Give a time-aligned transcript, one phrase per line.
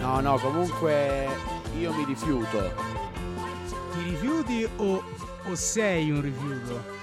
[0.00, 1.28] No, no, comunque
[1.78, 2.72] io mi rifiuto.
[3.92, 5.02] Ti rifiuti o,
[5.44, 7.00] o sei un rifiuto?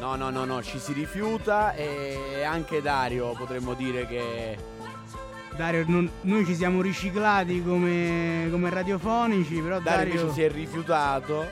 [0.00, 4.56] No, no, no, no, ci si rifiuta e anche Dario potremmo dire che
[5.56, 9.82] Dario, non- noi ci siamo riciclati come, come radiofonici, però Dario
[10.14, 11.50] Dario, invece si è rifiutato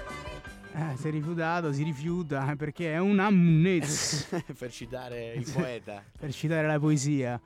[0.92, 6.02] eh, si è rifiutato, si rifiuta eh, perché è una munnezza, per citare il poeta.
[6.18, 7.41] per citare la poesia.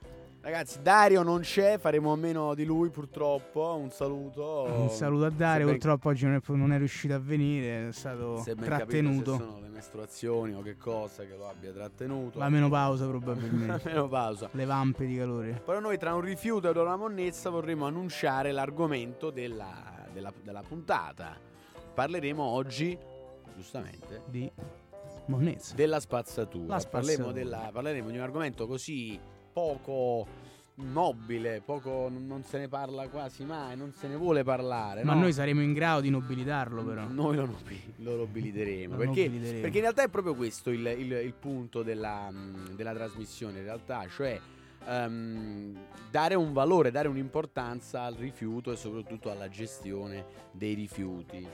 [0.45, 3.77] Ragazzi, Dario non c'è, faremo a meno di lui purtroppo.
[3.81, 4.67] Un saluto.
[4.77, 7.93] Un saluto a Dario, ben- purtroppo oggi non è, non è riuscito a venire, è
[7.93, 9.31] stato se trattenuto.
[9.31, 12.41] capito se sono le mestruazioni o che cosa che lo abbia trattenuto.
[12.41, 14.49] La menopausa probabilmente, Meno pausa.
[14.51, 15.63] le vampe di calore.
[15.65, 19.73] Però noi tra un rifiuto ed una monnezza vorremmo annunciare l'argomento della,
[20.13, 21.39] della- della puntata.
[21.95, 22.99] Parleremo oggi,
[23.55, 24.51] giustamente, Di
[25.27, 25.75] monnezza.
[25.75, 26.79] della spazzatura.
[26.79, 27.01] Spazzatura.
[27.01, 29.19] Parleremo, della- parleremo di un argomento così
[29.53, 30.27] poco
[30.75, 35.05] nobile, poco, non se ne parla quasi mai, non se ne vuole parlare.
[35.05, 35.21] Ma no?
[35.21, 37.07] noi saremo in grado di nobilitarlo però.
[37.09, 38.93] Noi lo, nobi- lo nobiliteremo.
[38.95, 39.61] Lo perché, nobiliteremo.
[39.61, 42.33] perché in realtà è proprio questo il, il- il punto della,
[42.75, 44.41] della trasmissione, in realtà, cioè
[44.89, 45.77] ehm,
[46.11, 51.47] dare un valore, dare un'importanza al rifiuto e soprattutto alla gestione dei rifiuti.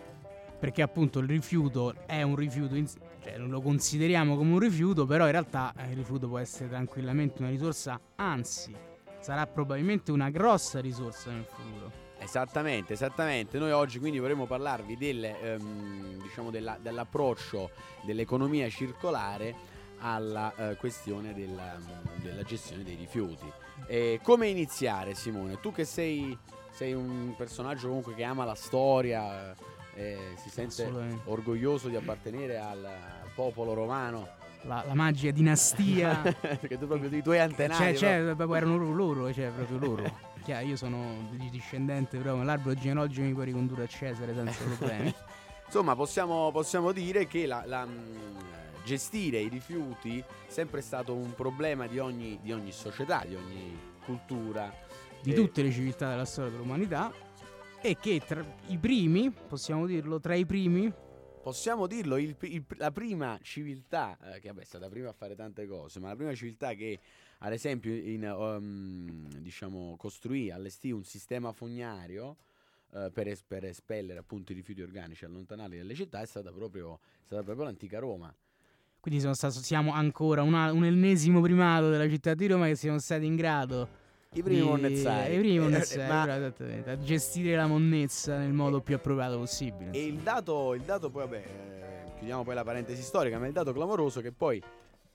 [0.59, 2.89] Perché appunto il rifiuto è un rifiuto, in-
[3.23, 7.41] cioè lo consideriamo come un rifiuto, però in realtà eh, il rifiuto può essere tranquillamente
[7.42, 8.75] una risorsa, anzi
[9.20, 12.06] sarà probabilmente una grossa risorsa nel futuro.
[12.19, 13.59] Esattamente, esattamente.
[13.59, 17.70] Noi oggi quindi vorremmo parlarvi del, ehm, diciamo della- dell'approccio
[18.03, 19.55] dell'economia circolare
[20.00, 21.77] alla eh, questione della,
[22.20, 23.47] della gestione dei rifiuti.
[23.87, 25.61] E come iniziare Simone?
[25.61, 26.37] Tu che sei,
[26.70, 29.55] sei un personaggio comunque che ama la storia,
[29.99, 30.89] eh, si sente
[31.25, 32.87] orgoglioso di appartenere al
[33.35, 34.29] popolo romano,
[34.63, 36.23] La, la magica dinastia.
[36.41, 37.97] perché tu proprio i tuoi antenati...
[37.97, 38.37] cioè, no?
[38.37, 40.27] cioè, erano loro, cioè proprio loro.
[40.45, 45.12] Chiaro, io sono di- discendente proprio, l'albero genealogico mi può ricondurre a Cesare senza problemi.
[45.67, 48.37] Insomma, possiamo, possiamo dire che la- la, mh,
[48.84, 53.77] gestire i rifiuti è sempre stato un problema di ogni, di ogni società, di ogni
[54.05, 54.72] cultura.
[55.21, 57.12] di Eh, tutte le civiltà della storia dell'umanità
[57.81, 60.93] e che tra i primi, possiamo dirlo, tra i primi,
[61.41, 65.34] Possiamo dirlo, il- il- la prima civiltà, eh, che vabbè, è stata prima a fare
[65.34, 66.99] tante cose, ma la prima civiltà che
[67.39, 72.37] ad esempio in, um, diciamo, costruì, allestì un sistema fognario
[72.93, 76.97] eh, per, es- per espellere appunto i rifiuti organici, allontanarli dalle città, è stata proprio,
[77.22, 78.34] è stata proprio l'antica Roma.
[79.00, 83.25] quindi stato- siamo ancora una- un ennesimo primato della città di Roma che siamo stati
[83.25, 83.89] in grado
[84.34, 85.34] I primi di- monnezzari.
[85.34, 89.91] i primi Eh, monnezzari, ma- esattamente, a gestire la monnezza nel modo più appropriato possibile.
[89.93, 93.53] E il dato, il dato poi, vabbè, eh, chiudiamo poi la parentesi storica, ma il
[93.55, 94.62] dato clamoroso è che poi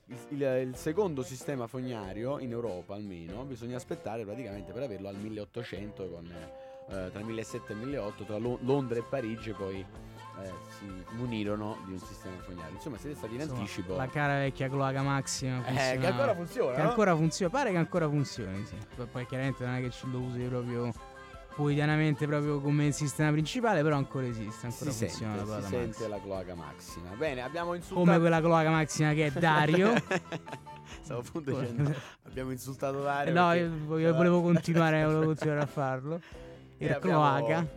[0.07, 5.15] il, il- il secondo sistema fognario, in Europa almeno, bisogna aspettare praticamente per averlo al
[5.17, 9.85] 1800, con, eh, tra il 1700 e il 1800, tra Lo- Londra e Parigi poi
[10.41, 10.85] eh, si
[11.15, 12.73] munirono di un sistema fognario.
[12.75, 13.95] Insomma, siete stati in Insomma, anticipo.
[13.95, 15.65] La cara vecchia cloaca maxima.
[15.65, 16.89] Eh, che ancora funziona, Che no?
[16.89, 18.75] ancora funziona, pare che ancora funzioni, sì.
[18.95, 20.91] Poi, poi chiaramente non è che ce lo usi proprio
[21.55, 25.67] quotidianamente proprio come sistema principale, però ancora esiste, ancora si funziona sente, la si cloaca
[25.67, 26.07] sente maxima.
[26.07, 27.09] la cloaca maxima.
[27.15, 27.99] Bene, abbiamo insultato...
[28.05, 29.93] Come quella cloaca maxima che è Dario.
[31.03, 31.93] Stavo appunto dicendo,
[32.25, 33.33] abbiamo insultato Dario.
[33.33, 36.19] no, perché- io volevo, continuare, volevo continuare a farlo.
[36.75, 37.67] E Era abbiamo- cloaca.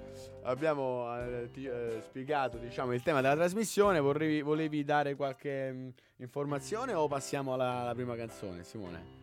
[0.47, 3.99] Abbiamo eh, ti- eh, spiegato diciamo, il tema della trasmissione.
[4.01, 9.15] Vorrevi- volevi dare qualche mh, informazione o passiamo alla, alla prima canzone, Simone?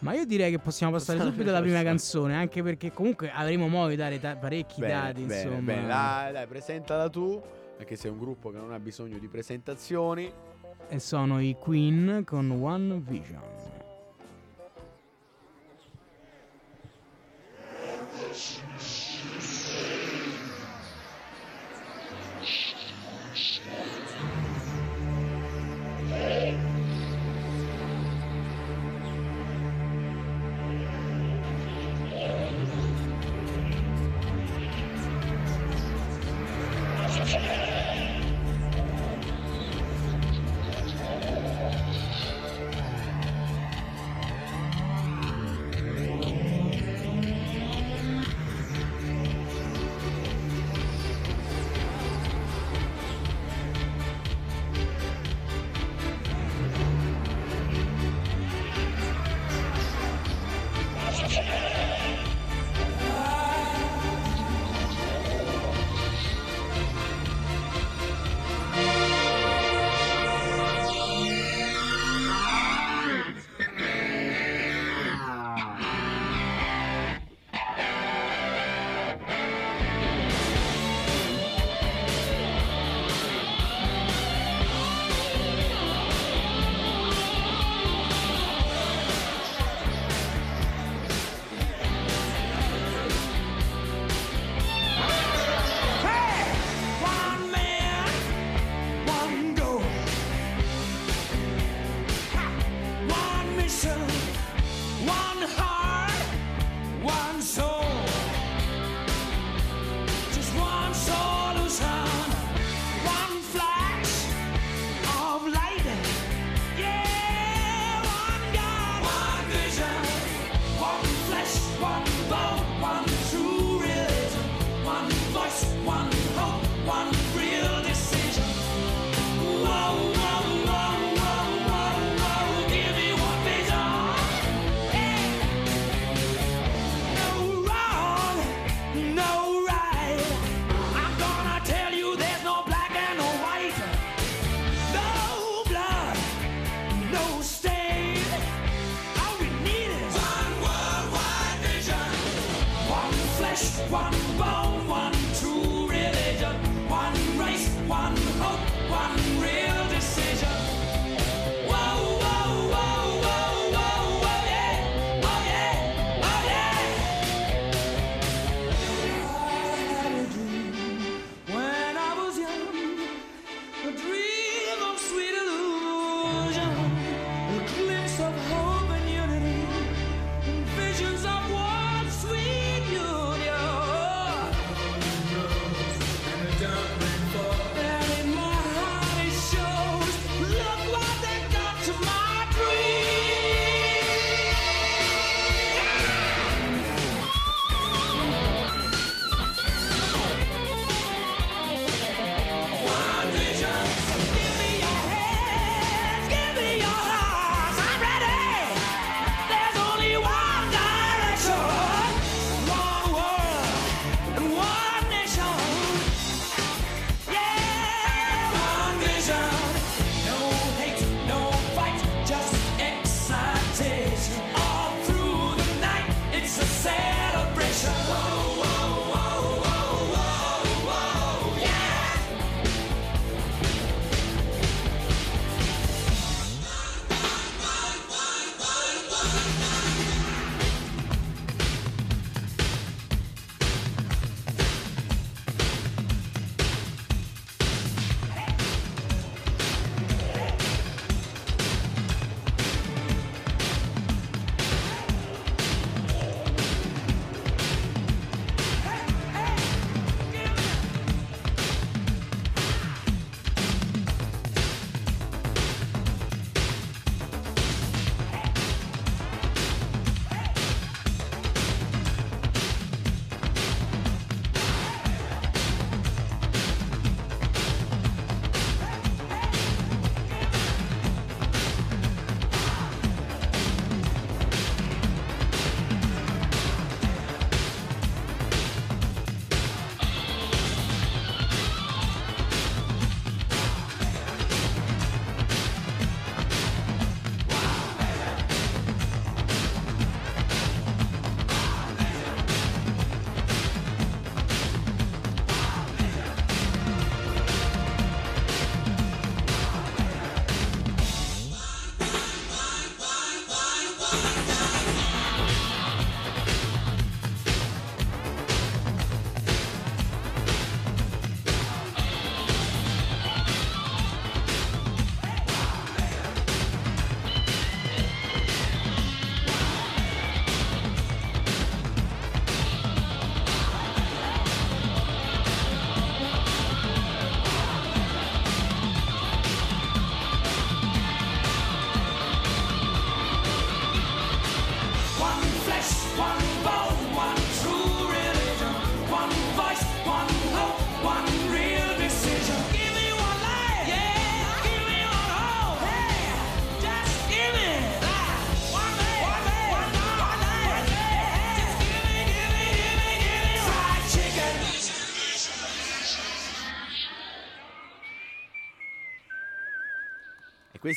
[0.00, 3.68] Ma io direi che possiamo passare Possiamo- subito alla prima canzone, anche perché comunque avremo
[3.68, 5.60] modo di dare ta- parecchi dati, bene, insomma.
[5.60, 5.86] bene.
[5.86, 7.40] Dai, dai, presentala tu,
[7.76, 10.32] perché sei un gruppo che non ha bisogno di presentazioni.
[10.88, 13.51] E sono i Queen con One Vision.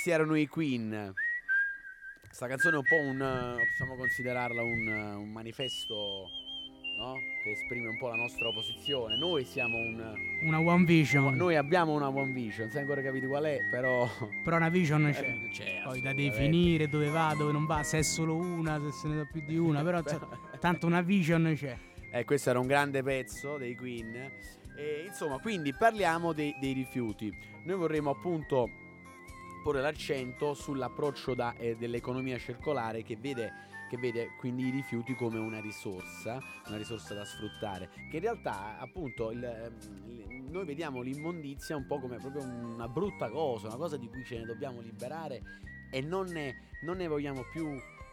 [0.05, 1.13] Questi erano i Queen.
[2.27, 3.21] Questa canzone è un po' un.
[3.21, 6.29] eh, possiamo considerarla un, eh, un manifesto,
[6.99, 7.15] no?
[7.43, 9.17] Che esprime un po' la nostra posizione.
[9.17, 10.13] Noi siamo un.
[10.43, 11.33] Una One Vision.
[11.33, 14.07] Noi abbiamo una One Vision, non sai ancora capito qual è, però.
[14.43, 15.21] Però una Vision c'è.
[15.21, 18.91] Eh, c'è, Poi da definire dove va, dove non va, se è solo una, se
[18.91, 19.81] se ne dà più di una.
[19.81, 20.03] Però
[20.59, 21.75] tanto una Vision c'è.
[22.11, 24.13] Eh, questo era un grande pezzo dei Queen.
[24.77, 27.33] E, insomma, quindi parliamo dei, dei rifiuti.
[27.63, 28.69] Noi vorremmo appunto
[29.65, 33.51] porre l'accento sull'approccio da- eh, dell'economia circolare che vede,
[33.89, 37.89] che vede quindi i rifiuti come una risorsa, una risorsa da sfruttare.
[38.11, 39.75] Che in realtà, appunto, il, ehm,
[40.29, 44.23] il- noi vediamo l'immondizia un po' come proprio una brutta cosa, una cosa di cui
[44.23, 45.41] ce ne dobbiamo liberare
[45.89, 47.67] e non ne, non ne vogliamo più.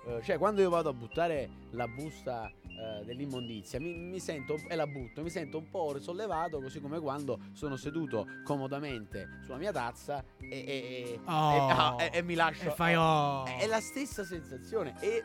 [0.06, 4.74] Eh, cioè, quando io vado a buttare la busta eh, dell'immondizia mi, mi sento e
[4.74, 9.72] la butto, mi sento un po' risollevato, così come quando sono seduto comodamente sulla mia
[9.72, 11.54] tazza e, e- Oh.
[11.54, 12.68] e- ah, e- e mi lascio.
[12.68, 13.44] E fai oh.
[13.44, 15.22] È la stessa sensazione e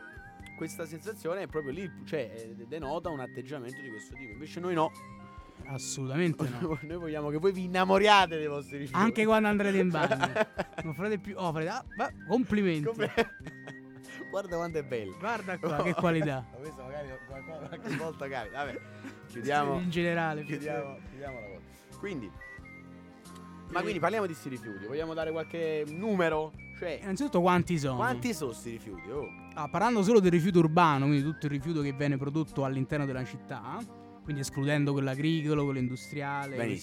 [0.56, 4.32] questa sensazione è proprio lì, cioè eh, denota un atteggiamento di questo tipo.
[4.32, 4.90] Invece noi no,
[5.66, 6.78] Assolutamente no.
[6.82, 9.02] noi vogliamo che voi vi innamoriate dei vostri rifiuti.
[9.02, 10.16] Anche quando andrete in bagno.
[10.84, 11.34] Non farete più.
[11.36, 11.70] Oh, farete.
[11.70, 11.84] Ah,
[12.26, 12.84] complimenti.
[12.84, 13.12] Come-
[14.30, 15.16] Guarda quanto è bello.
[15.18, 16.44] Guarda qua, che qualità.
[16.52, 18.64] Ma questo magari qualche- qualche volta capita.
[18.64, 18.80] Vabbè,
[19.28, 19.78] chiudiamo.
[19.80, 20.44] In generale.
[20.44, 21.98] chiudiamo, chiudiamo la cosa.
[21.98, 22.30] Quindi,
[23.70, 24.86] ma quindi parliamo di sti rifiuti.
[24.86, 26.52] Vogliamo dare qualche numero?
[26.78, 27.96] Cioè, Innanzitutto quanti sono?
[27.96, 29.10] quanti sono sti rifiuti?
[29.10, 29.26] Oh.
[29.54, 33.24] Ah, parlando solo del rifiuto urbano, quindi tutto il rifiuto che viene prodotto all'interno della
[33.24, 33.78] città,
[34.22, 36.78] quindi escludendo quello agricolo, quello industriale,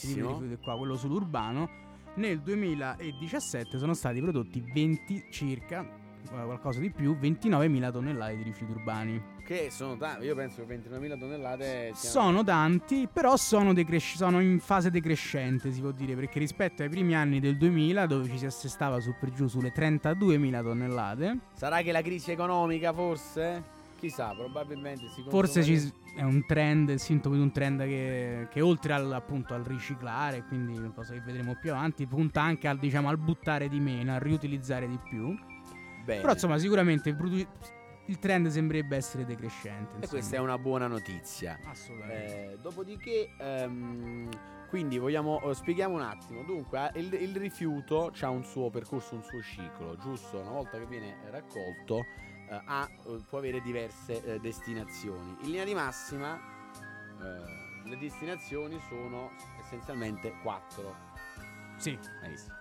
[0.62, 1.70] qua, quello sull'urbano,
[2.16, 5.88] nel 2017 sono stati prodotti 20 circa, eh,
[6.30, 9.22] qualcosa di più, 29.000 tonnellate di rifiuti urbani.
[9.46, 14.40] Che sono tanti, io penso che 29.000 tonnellate siano- Sono tanti, però sono, decresci- sono
[14.42, 18.38] in fase decrescente, si può dire, perché rispetto ai primi anni del 2000, dove ci
[18.38, 23.74] si assestava su per giù sulle 32.000 tonnellate, Sarà che la crisi economica forse?
[23.98, 28.62] Chissà, probabilmente si forse ci è un trend, il sintomo di un trend che, che
[28.62, 33.10] oltre al, appunto al riciclare, quindi cosa che vedremo più avanti, punta anche al, diciamo,
[33.10, 35.36] al buttare di meno, a riutilizzare di più.
[36.06, 36.22] Bene.
[36.22, 37.48] Però insomma sicuramente il, produ-
[38.06, 40.06] il trend sembrerebbe essere decrescente.
[40.06, 41.60] E questa è una buona notizia.
[41.66, 42.52] Assolutamente.
[42.54, 44.30] Eh, dopodiché, ehm,
[44.70, 46.44] quindi vogliamo, eh, spieghiamo un attimo.
[46.44, 50.40] Dunque, eh, il, il rifiuto ha un suo percorso, un suo ciclo, giusto?
[50.40, 52.06] Una volta che viene raccolto,
[52.50, 55.36] eh, ha, eh, può avere diverse destinazioni.
[55.42, 56.40] In linea di massima,
[57.86, 60.96] le destinazioni sono essenzialmente quattro.
[61.78, 61.98] Sì.
[62.28, 62.54] Visto?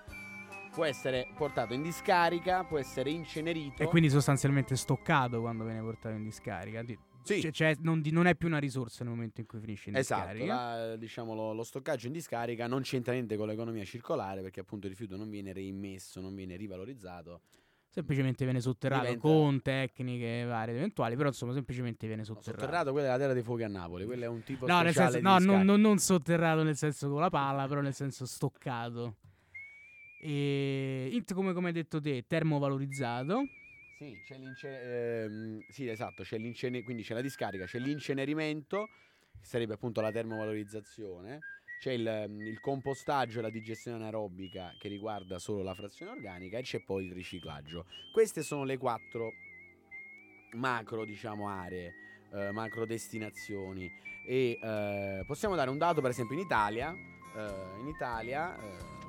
[0.75, 3.81] Può essere portato in discarica, può essere incenerito.
[3.83, 6.83] E quindi sostanzialmente stoccato quando viene portato in discarica.
[6.83, 7.41] Di- Sì.
[7.41, 10.33] Cioè, cioè, non, non è più una risorsa nel momento in cui finisce in Esatto,
[10.33, 10.55] discarica.
[10.55, 14.87] la- diciamo, lo, lo stoccaggio in discarica non c'entra niente con l'economia circolare perché appunto
[14.87, 17.41] il rifiuto non viene reimmesso, non viene rivalorizzato.
[17.89, 22.61] Semplicemente viene sotterrato Diventa- con tecniche varie ed eventuali, però insomma semplicemente viene No, sotterrato.
[22.61, 24.93] sotterrato quella è la terra dei fuochi a Napoli, quello è un tipo No, nel
[24.93, 29.17] senso, no, non, non- non sotterrato nel senso con la palla, però nel senso stoccato.
[30.27, 33.47] E int- come, come hai detto te, termovalorizzato.
[33.99, 34.39] Sì, c'è
[35.27, 36.39] ehm, sì, esatto, c'è
[36.83, 38.89] quindi c'è la discarica, c'è l'incenerimento,
[39.39, 41.41] che sarebbe appunto la termovalorizzazione,
[41.79, 46.57] c'è il, ehm, il compostaggio e la digestione anaerobica che riguarda solo la frazione organica
[46.57, 47.85] e c'è poi il riciclaggio.
[48.11, 49.31] Queste sono le quattro
[50.55, 51.93] macro, diciamo, aree,
[52.33, 53.93] eh, macro destinazioni
[54.27, 59.04] e eh, possiamo dare un dato per esempio in Italia, eh, in Italia eh,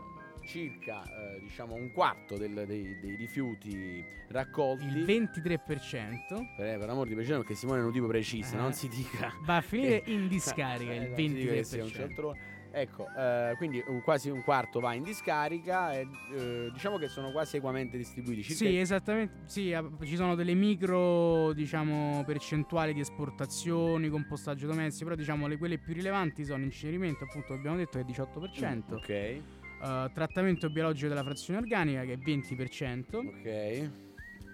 [0.46, 7.08] circa eh, diciamo un quarto del- dei, dei rifiuti raccolti Il 23% per, per amor
[7.08, 8.58] di precisione perché Simone è un tipo preciso Eh.
[8.58, 11.84] non si dica va a finire in discarica, Eh, il non si dica che sia
[11.84, 11.94] un 23%.
[11.94, 12.40] cialtrone.
[12.72, 17.32] ecco eh, quindi un- quasi un quarto va in discarica e eh, diciamo che sono
[17.32, 19.34] quasi equamente distribuiti circa Sì, esattamente.
[19.46, 25.78] Sì, ci sono delle micro, diciamo, percentuali di esportazioni, compostaggio domestico, però diciamo le, quelle
[25.78, 29.42] più rilevanti sono incenerimento, appunto abbiamo detto che è 18%, ok
[29.86, 33.92] eh, trattamento biologico della frazione organica che è 20% ok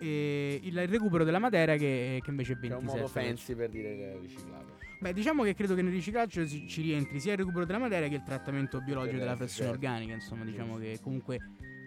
[0.03, 2.67] e il recupero della materia che, che invece è 27%.
[2.67, 6.67] c'è un modo fancy per dire riciclato Beh, diciamo che credo che nel riciclaggio si-
[6.67, 9.85] ci rientri sia il recupero della materia che il trattamento biologico della frazione certo.
[9.85, 11.39] organica, insomma, diciamo che comunque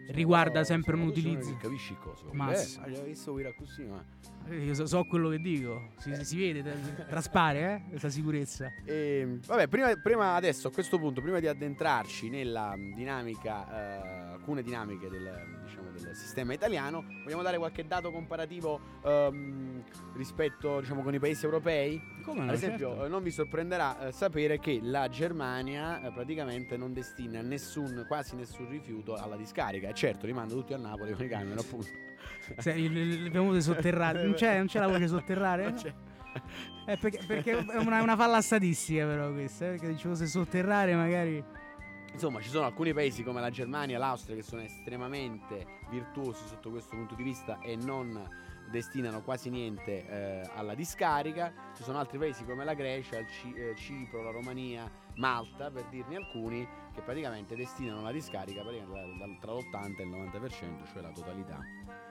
[0.09, 1.57] riguarda No, sempre un utilizzo.
[1.57, 2.87] capisci il coso Massimo.
[2.87, 4.05] eh, visto così ma
[4.49, 7.89] Eh, Io so, so quello che dico, si, si vede, tra- traspare, eh?
[7.89, 8.71] Questa sicurezza.
[8.85, 14.33] E, vabbè, prima, prima adesso a questo punto, prima di addentrarci nella mh, dinamica, eh,
[14.35, 15.64] alcune dinamiche del, diciamo,
[16.01, 19.83] del sistema italiano, vogliamo dare qualche dato comparativo ehm,
[20.17, 22.01] rispetto diciamo, con i paesi europei?
[22.23, 22.49] Come no?
[22.49, 23.05] Ad esempio, certo.
[23.05, 28.37] eh, non vi sorprenderà eh, sapere che la Germania eh, praticamente non destina nessun, quasi
[28.37, 29.89] nessun rifiuto alla discarica.
[29.89, 31.87] E certo, li manda tutti a Napoli con i camion, appunto.
[32.59, 34.23] Se- li- abbiamo voluto sotterrare.
[34.25, 35.65] Non c'è, non c'è la voce sotterrare?
[35.71, 35.95] Non c'è.
[36.87, 39.67] Eh, perché, perché è una, una falla statistica, però, questa.
[39.67, 39.69] Eh?
[39.79, 41.43] Perché ci fosse sotterrare, magari.
[42.15, 46.71] Insomma, ci sono alcuni paesi come la Germania e l'Austria che sono estremamente virtuosi sotto
[46.71, 48.23] questo punto di vista e non
[48.71, 51.53] destinano quasi niente eh, alla discarica.
[51.75, 55.87] Ci sono altri paesi come la Grecia, il Ci- eh, Cipro, la Romania, Malta, per
[55.91, 61.11] dirne alcuni, che praticamente destinano la discarica praticamente tra l'80 e il 90%, cioè la
[61.11, 61.59] totalità.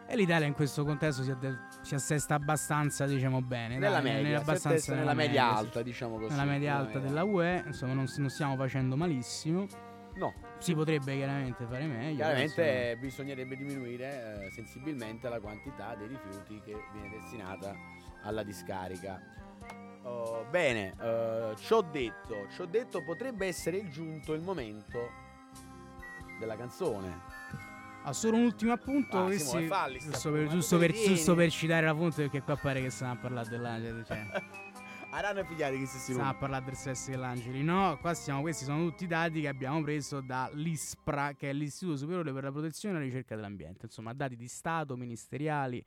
[0.05, 3.77] E l'Italia in questo contesto si, adde- si assesta abbastanza, diciamo, bene.
[3.77, 5.59] Nella dai, media, abbastanza se- nella media sì.
[5.59, 6.29] alta, diciamo così.
[6.29, 9.91] Nella media Nella alta media della UE, insomma, non, non stiamo facendo malissimo.
[10.15, 12.15] No, Si potrebbe chiaramente fare meglio.
[12.15, 17.75] Chiaramente eh, bisognerebbe diminuire eh, sensibilmente la quantità dei rifiuti che viene destinata
[18.21, 19.19] alla discarica.
[20.03, 25.09] Oh, bene, eh, ciò detto, ciò detto potrebbe essere giunto il momento
[26.39, 27.21] della canzone.
[28.05, 29.17] Ha solo un ultimo appunto.
[29.17, 32.57] Ah, questi- Simone, falli giusto, per, giusto, per, giusto per citare la fonte, perché qua
[32.57, 34.03] pare che stiamo a parlare dell'angelo.
[34.03, 34.27] Cioè,
[35.15, 37.61] Arano figliati che si si stiamo a parlare del sesso dell'angeli.
[37.61, 42.33] No, qua stiamo, questi sono tutti dati che abbiamo preso dall'ISPRA, che è l'Istituto Superiore
[42.33, 43.85] per la Protezione e la Ricerca dell'Ambiente.
[43.85, 45.85] Insomma, dati di Stato, ministeriali,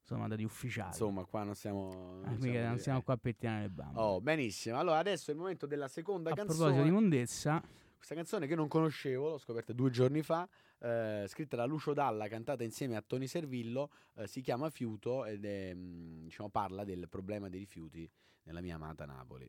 [0.00, 0.88] insomma, dati ufficiali.
[0.88, 2.20] Insomma, qua non stiamo...
[2.24, 4.04] Ah, non mica- siamo- non stiamo qua a pettinare le bambole.
[4.04, 4.76] Oh, benissimo.
[4.76, 6.58] Allora, adesso è il momento della seconda a canzone.
[6.58, 7.62] proposito di mondezza,
[7.94, 10.48] Questa canzone che non conoscevo, l'ho scoperta due giorni fa,
[10.80, 15.44] eh, scritta da Lucio Dalla, cantata insieme a Tony Servillo, eh, si chiama Fiuto ed
[15.44, 18.10] è, mm, diciamo, parla del problema dei rifiuti
[18.48, 19.46] nella mia amata Napoli.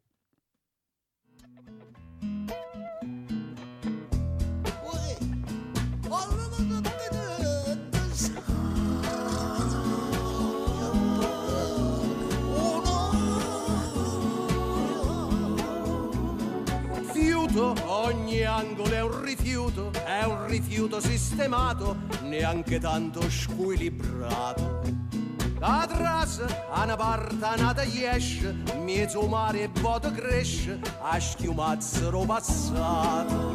[17.13, 24.81] Fiuto, ogni angolo è un rifiuto, è un rifiuto sistemato, neanche tanto squilibrato.
[25.59, 25.85] La
[26.71, 33.53] a una parte nata esce, mezzo mare voto cresce, a schiumazzero passato.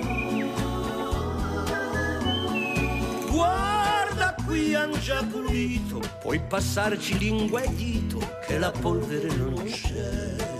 [3.31, 10.53] Guarda qui han già pulito, puoi passarci lingua e dito, che la polvere non c'è.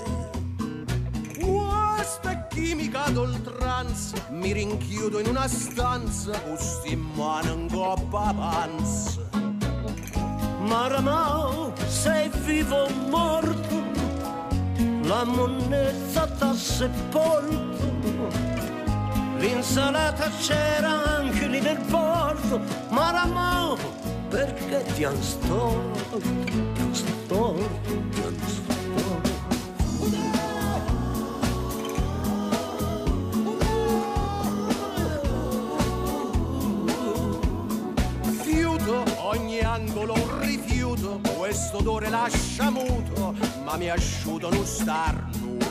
[2.55, 9.24] Chimica d'oltranza, mi rinchiudo in una stanza, gusti in mano in coppa panza.
[10.75, 13.77] Maramao, sei vivo o morto?
[15.05, 17.93] La monnezza t'ha sepolto.
[19.39, 22.61] L'insalata c'era anche lì nel porto.
[22.89, 23.79] Maramao,
[24.29, 26.19] perché ti han storto?
[26.19, 27.63] Ti han storto,
[28.11, 28.73] ti han storto.
[38.43, 40.24] Fiuto, ogni angolo
[41.55, 45.65] questo odore lascia muto, ma mi asciuto non star nudo.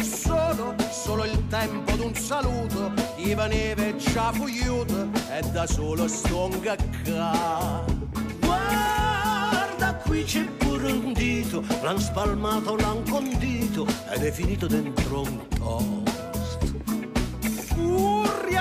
[0.00, 6.60] Solo, solo il tempo d'un saluto, Iva neve già fuiuto, e da solo sto un
[6.60, 7.84] cacca.
[8.38, 15.48] Guarda qui c'è pure un dito, l'han spalmato, l'han condito, ed è finito dentro un
[15.48, 16.03] toast.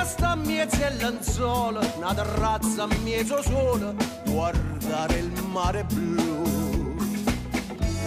[0.03, 6.95] Furia sta a mezzo e l'anzola, una terrazza a mezzo sole, guardare il mare blu.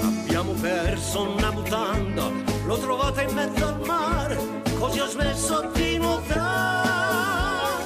[0.03, 2.31] Abbiamo perso una mutanda,
[2.67, 4.37] l'ho trovata in mezzo al mare,
[4.79, 7.85] così ho smesso di nuotare.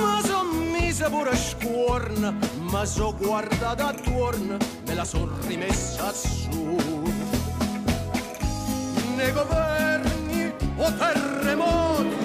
[0.00, 2.32] Ma son mise pure scuorna,
[2.70, 6.76] ma so guardata attorno, me la son rimessa su
[9.16, 12.17] né governi o terremoti,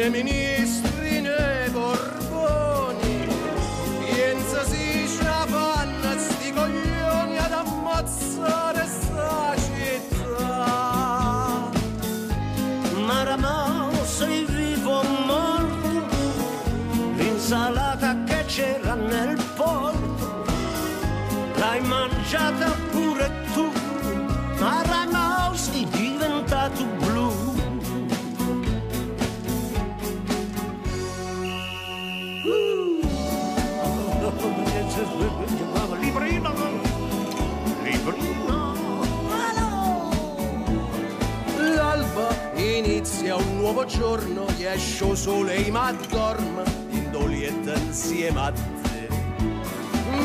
[0.00, 3.28] né ministri né borboni.
[4.00, 5.06] Piensa si
[5.46, 10.58] fanno sti coglioni ad ammazzare sta città.
[13.04, 16.06] Maramao sei vivo o morto,
[17.16, 20.44] l'insalata che c'era nel porto,
[21.56, 22.89] l'hai mangiata
[43.72, 49.08] nuovo giorno, esce sole e ma dorm, indolietta insieme a te.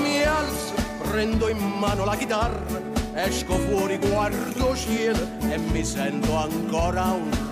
[0.02, 2.82] Mi alzo, prendo in mano la chitarra,
[3.14, 7.45] esco fuori, guardo cielo e mi sento ancora un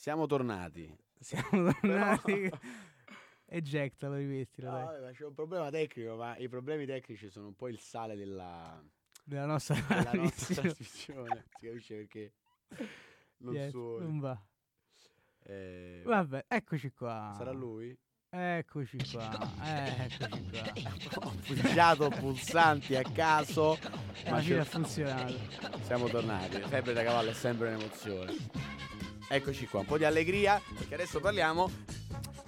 [0.00, 0.96] Siamo tornati.
[1.20, 2.50] Siamo tornati.
[3.44, 5.12] Ejectalo, rimettilo, No, dai.
[5.14, 8.82] c'è un problema tecnico, ma i problemi tecnici sono un po' il sale della,
[9.22, 11.44] Della nostra della nostra trasmissione.
[11.60, 12.32] Si capisce perché
[13.40, 14.04] non Yes, suona.
[14.06, 14.42] non va.
[15.42, 17.34] Eh, Vabbè, eccoci qua.
[17.36, 17.94] Sarà lui?
[18.30, 19.52] Eccoci qua.
[19.62, 21.26] Eccoci qua.
[21.26, 23.76] Ho appoggiato pulsanti a caso,
[24.24, 25.34] E ma fine ha funzionato.
[25.82, 26.58] siamo tornati.
[26.62, 28.32] Febbre da cavallo è sempre un'emozione.
[29.32, 31.70] Eccoci qua, un po' di allegria, perché adesso parliamo,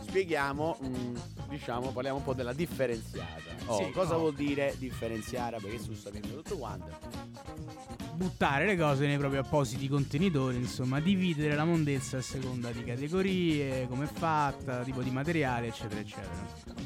[0.00, 1.16] spieghiamo, mm,
[1.48, 3.54] diciamo, parliamo un po' della differenziata.
[3.66, 4.18] Oh, Sì, cosa oh.
[4.18, 5.58] vuol dire differenziare?
[5.60, 6.90] Perché su sapendo tutto quanto.
[8.22, 13.88] Buttare le cose nei propri appositi contenitori, insomma, dividere la mondezza a seconda di categorie,
[13.88, 16.30] come è fatta, tipo di materiale, eccetera, eccetera.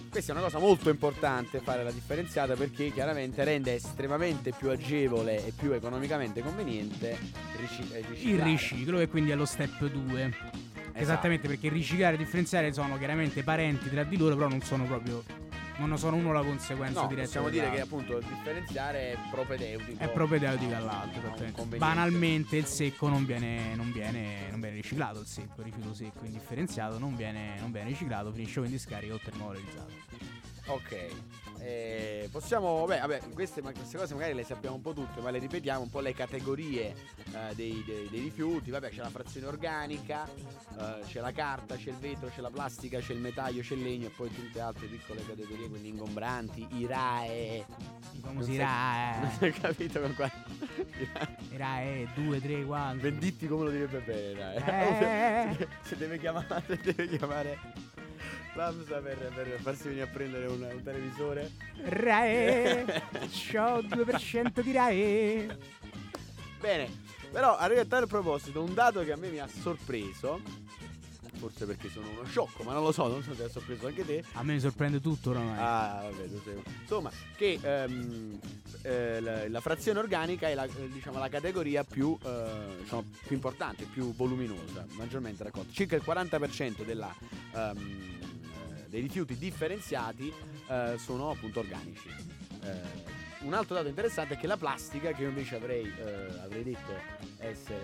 [0.09, 5.46] Questa è una cosa molto importante fare la differenziata perché chiaramente rende estremamente più agevole
[5.46, 7.18] e più economicamente conveniente
[7.59, 10.22] rici- eh, Il riciclo, che quindi è lo step 2.
[10.22, 10.99] Esatto.
[10.99, 15.45] Esattamente perché riciclare e differenziare sono chiaramente parenti tra di loro, però non sono proprio.
[15.79, 17.27] Non sono uno la conseguenza No, diretta.
[17.27, 20.03] possiamo dire che appunto differenziare è propedeutico.
[20.03, 21.35] è propedeutico all'altro.
[21.77, 26.25] Banalmente il secco non viene, non, viene, non viene riciclato, il secco, il rifiuto secco
[26.25, 29.93] indifferenziato non viene, non viene riciclato, finisce in discarica o termovalorizzato.
[30.66, 31.07] Ok.
[31.59, 35.38] Eh, possiamo, beh, vabbè, queste, queste cose magari le sappiamo un po' tutte, ma le
[35.38, 36.94] ripetiamo un po' le categorie
[37.33, 38.70] eh, dei, dei- dei rifiuti.
[38.70, 40.29] Vabbè, c'è la frazione organica,
[40.79, 43.83] eh, c'è la carta, c'è il vetro, c'è la plastica, c'è il metallo, c'è il
[43.83, 47.64] legno e poi tutte altre piccole categorie, quindi ingombranti, i RAE.
[48.12, 49.14] I famosi RAE.
[49.26, 50.33] Non hai capito con quale?
[50.98, 51.57] I RAE.
[51.57, 53.00] RAE 2, 3, 4.
[53.00, 54.61] Venditti come lo direbbe bene, Eh.
[54.64, 55.55] dai.
[55.57, 57.59] se, se deve chiamare, se deve chiamare
[58.55, 61.50] l'AMSA per, per farsi venire a prendere un, un televisore.
[61.85, 62.85] RAE.
[63.31, 65.59] C'ho 2% di RAE.
[66.61, 66.88] Bene,
[67.31, 70.40] però a tal proposito, un dato che a me mi ha sorpreso,
[71.37, 74.05] forse perché sono uno sciocco, ma non lo so, non so se ha sorpreso anche
[74.05, 74.25] te.
[74.33, 75.59] A me mi sorprende tutto oramai.
[75.59, 76.62] Ah, vabbè, tu sei...
[76.81, 78.38] Insomma, che ehm,
[78.83, 83.35] eh, la, la frazione organica è la, eh, diciamo, la categoria più, eh, diciamo, più
[83.37, 85.72] importante, più voluminosa, maggiormente raccolta.
[85.72, 87.14] Circa il 40% della,
[87.55, 90.33] ehm, eh, dei rifiuti differenziati
[90.68, 92.09] eh, sono appunto organici.
[93.46, 96.64] Eh, un altro dato interessante è che la plastica, che io invece avrei, eh, avrei
[96.64, 96.92] detto
[97.38, 97.78] essere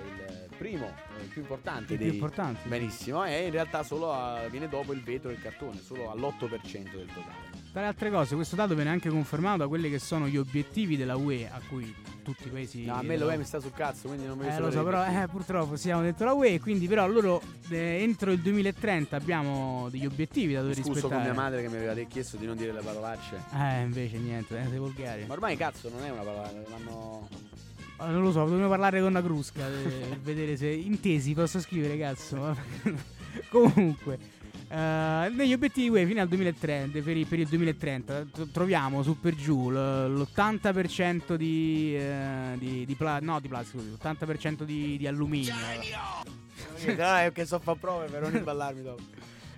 [0.49, 2.69] il primo, eh, il più importante Il più dei, importante.
[2.69, 6.97] Benissimo, e in realtà solo a- viene dopo il vetro e il cartone, solo all'8%
[6.97, 7.61] del totale.
[7.73, 10.97] Tra le altre cose, questo dato viene anche confermato da quelli che sono gli obiettivi
[10.97, 12.85] della UE, a cui tutti i paesi.
[12.85, 15.05] No, a me lo mi sta sul cazzo, quindi non mi Eh, lo so, però
[15.05, 20.07] eh, purtroppo siamo dentro la UE, quindi però loro eh, entro il 2030 abbiamo degli
[20.07, 21.23] obiettivi da dover Scuso con rispettare.
[21.25, 23.43] mia madre che mi aveva chiesto di non dire le parolacce.
[23.55, 25.25] Eh, invece niente, eh, sei volgari.
[25.27, 27.29] Ma ormai cazzo non è una parola, l'hanno...
[28.01, 29.73] Eh, Non lo so, dobbiamo parlare con la Crusca eh,
[30.09, 32.57] per vedere se intesi posso scrivere, cazzo.
[33.49, 34.19] Comunque,
[34.73, 39.21] eh, negli obiettivi UE fino al 2030, per, il- per il 2030 tro- troviamo su
[39.21, 39.75] per giù l-
[40.15, 45.53] l'80% di, eh, di, di pla- no, di plastica, scusi, l'80% di, di alluminio.
[47.27, 49.03] è che so fa prove per non imballarmi dopo.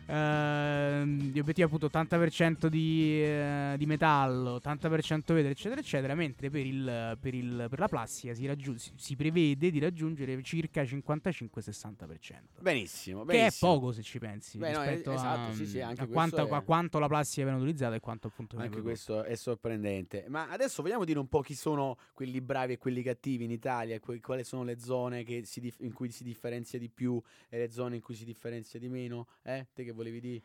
[0.06, 6.64] Ehm, gli obiettivi appunto 80% di, eh, di metallo, 80% vetro, eccetera, eccetera, mentre per,
[6.66, 12.60] il, per, il- per la plastica si, raggiun- si- prevede di raggiungere circa 55-60%.
[12.60, 13.72] Benissimo, Che benissimo.
[13.72, 16.06] è poco se ci pensi Beh, no, rispetto eh, a, esatto, sì, sì, anche a
[16.06, 20.24] quanto, è- a quanto la plastica viene utilizzata e quanto appunto Anche questo è sorprendente.
[20.28, 23.98] Ma adesso vogliamo dire un po' chi sono quelli bravi e quelli cattivi in Italia,
[24.00, 27.58] que- quali sono le zone che si dif- in cui si differenzia di più e
[27.58, 29.26] le zone in cui si differenzia di meno?
[29.42, 29.66] Eh?
[29.72, 30.42] Te che volevi dire?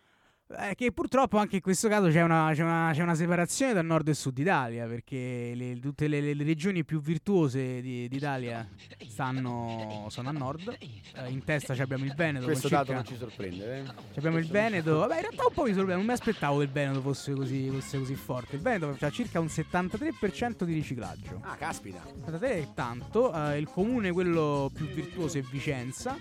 [0.51, 3.83] Eh, che purtroppo anche in questo caso c'è una, c'è una- c'è una separazione tra
[3.83, 8.67] nord e sud Italia, perché le- tutte le, le- regioni più virtuose di- d'Italia
[9.07, 10.75] stanno, sono a nord.
[10.79, 12.45] Eh, in testa ci abbiamo il Veneto.
[12.45, 13.83] Questo dato circa- non ci sorprende, eh?
[14.13, 14.97] ci abbiamo il Veneto.
[14.97, 17.69] Vabbè, in realtà un po' mi sorprende, non mi aspettavo che il Veneto fosse così,
[17.69, 18.55] fosse così forte.
[18.55, 21.41] Il Veneto ha circa un 73% di riciclaggio.
[21.43, 22.01] Ah, caspita.
[22.25, 23.31] 73 è tanto.
[23.33, 26.17] eh, il comune, quello più virtuoso, è Vicenza.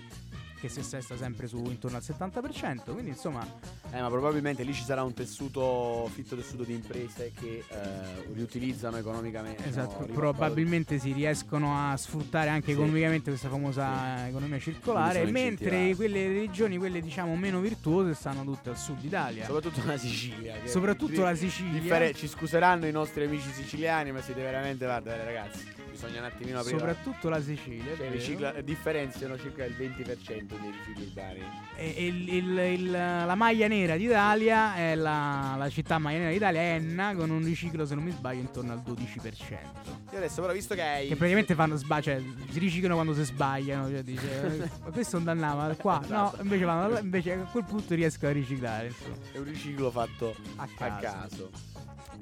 [0.59, 2.91] Che si assesta sempre su intorno al 70%.
[2.91, 3.45] Quindi, insomma,
[3.91, 8.97] Eh, ma probabilmente lì ci sarà un tessuto, fitto tessuto di imprese che eh, riutilizzano
[8.97, 9.65] economicamente.
[9.65, 12.71] Esatto, no, probabilmente si riescono a sfruttare anche Sì.
[12.73, 18.77] economicamente questa famosa economia circolare, mentre quelle regioni, quelle diciamo meno virtuose, stanno tutte al
[18.77, 19.45] sud Italia.
[19.45, 20.55] Soprattutto la Sicilia.
[20.65, 21.79] Soprattutto la Sicilia.
[21.79, 25.63] differe- ci scuseranno i nostri amici siciliani, ma siete veramente, guarda ragazzi,
[25.99, 26.77] bisogna un attimino aprire.
[26.77, 27.83] Soprattutto la Sicilia.
[27.95, 28.11] Cioè, vero.
[28.11, 31.39] ricicla- differenziano circa il 20% dei rifiuti urbani.
[31.75, 36.61] E- il- il- il- la maglia nera d'Italia è la, la città maglia nera d'Italia,
[36.61, 39.57] Enna, con un riciclo, se non mi sbaglio, intorno al 12%.
[40.11, 41.07] Io adesso però visto che hai...
[41.07, 43.89] Che praticamente fanno sba- cioè, si riciclano quando si sbagliano.
[43.89, 45.99] Cioè, dice, eh, ma questo non dannava qua.
[46.07, 46.41] No, Esatto.
[46.41, 48.87] invece, vanno invece a quel punto riescono a riciclare.
[48.87, 49.15] insomma.
[49.31, 51.49] È un riciclo fatto A a caso.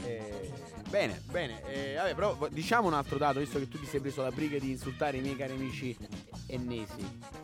[0.04, 0.52] Eh,
[0.90, 1.62] bene, bene.
[1.68, 4.58] Eh, vabbè, però diciamo un altro dato, visto che tu ti sei preso la briga
[4.60, 5.96] di insultare i miei cari amici
[6.48, 7.36] ennesi.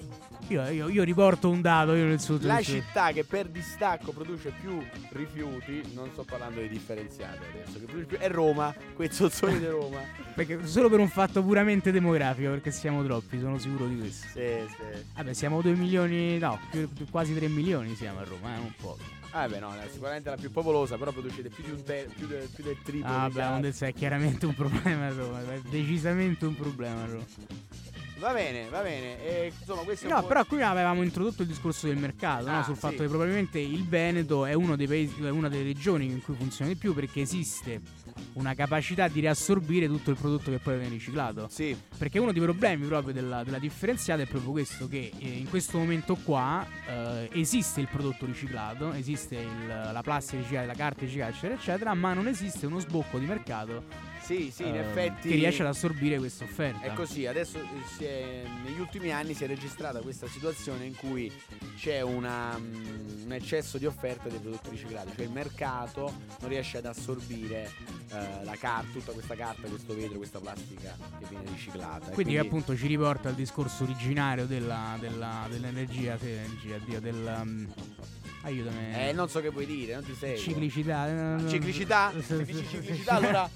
[0.50, 2.44] Io, io- io riporto un dato, io nel sud.
[2.44, 4.78] La città che per distacco produce più
[5.12, 9.68] rifiuti, non sto parlando di differenziate adesso, che produce più, è Roma, quei zozzoni di
[9.68, 10.00] Roma.
[10.36, 14.28] Perché solo per un fatto puramente demografico, perché siamo troppi, sono sicuro di questo.
[14.34, 15.04] Sì, sì.
[15.16, 18.74] Vabbè, siamo 2 milioni, no, più- più- quasi 3 milioni siamo a Roma, eh, un
[18.76, 18.98] po'.
[19.36, 22.28] Ah, beh, no, è sicuramente la più popolosa, però producete più, di un te- più,
[22.28, 23.10] de- più del triplo.
[23.12, 23.44] Ah, beh.
[23.50, 27.26] Mondelsa è chiaramente un problema Roma, è decisamente un problema Roma.
[28.24, 29.22] Va bene, va bene.
[29.22, 32.46] E, insomma, questo è un No, po'- però qui avevamo introdotto il discorso del mercato,
[32.50, 32.60] no?
[32.60, 32.80] Ah, sul sì.
[32.80, 36.34] fatto che probabilmente il Veneto è uno dei paesi, è una delle regioni in cui
[36.34, 37.82] funziona di più perché esiste
[38.34, 41.48] una capacità di riassorbire tutto il prodotto che poi viene riciclato.
[41.52, 45.50] Sì, Perché uno dei problemi proprio della, della differenziata è proprio questo, che eh, in
[45.50, 51.02] questo momento qua eh, esiste il prodotto riciclato, esiste il- la plastica riciclata, la carta
[51.02, 53.84] riciclata, eccetera, eccetera, ma non esiste uno sbocco di mercato
[54.24, 56.80] Sì, sì, in ehm, effetti che riesce ad assorbire questa offerta.
[56.80, 57.60] È così, adesso
[57.98, 61.30] si è- negli ultimi anni si è registrata questa situazione in cui
[61.76, 66.78] c'è una, mm, un eccesso di offerta dei prodotti riciclati, cioè il mercato non riesce
[66.78, 67.70] ad assorbire
[68.14, 72.12] eh, la carta, tutta questa carta, questo vetro, questa plastica che viene riciclata.
[72.12, 77.40] E Quindi, appunto ci riporta al discorso originario della, della- dell'energia, sì, energia, Dio, del...
[77.42, 77.74] um,
[78.44, 78.94] aiutami.
[78.94, 80.38] Eh, non so che vuoi dire, non ti seguo.
[80.38, 81.38] Ciclicità.
[81.38, 82.14] eh, Ciclicità?
[82.24, 83.50] Se dici ciclicità allora...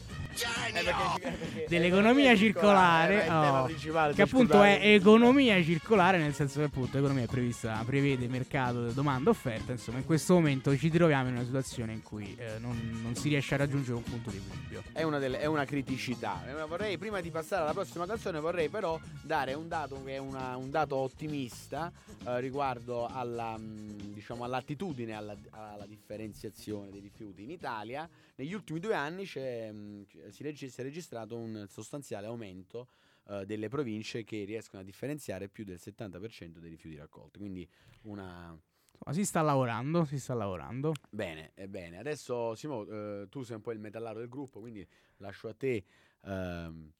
[0.43, 3.65] Eh, perché- perché- Dell'economia eh, circolare, tema oh,
[4.13, 9.29] che appunto è economia circolare, nel senso che appunto l'economia è prevista, prevede mercato, domanda,
[9.29, 13.15] offerta, insomma in questo momento ci troviamo in una situazione in cui eh, non, non
[13.15, 14.83] si riesce a raggiungere un punto di equilibrio.
[14.93, 16.41] È una, delle- è una criticità.
[16.47, 20.17] Eh, Vorrei, prima di passare alla prossima canzone, vorrei però dare un dato che è
[20.17, 21.91] una- un dato ottimista
[22.25, 27.43] eh, riguardo alla, mh, diciamo, all'attitudine alla, alla differenziazione dei rifiuti.
[27.43, 32.27] In Italia, negli ultimi due anni, c'è, mh, si, reg- si è registrato un sostanziale
[32.27, 32.87] aumento
[33.29, 37.39] eh, delle province che riescono a differenziare più del 70% dei rifiuti raccolti.
[37.39, 37.67] Quindi
[38.03, 38.57] una,
[38.91, 40.93] Insomma, si sta lavorando, si sta lavorando.
[41.09, 41.97] Bene, bene.
[41.97, 45.83] Adesso Simo, eh, tu sei un po' il metallaro del gruppo, quindi lascio a te
[46.23, 46.91] ehm,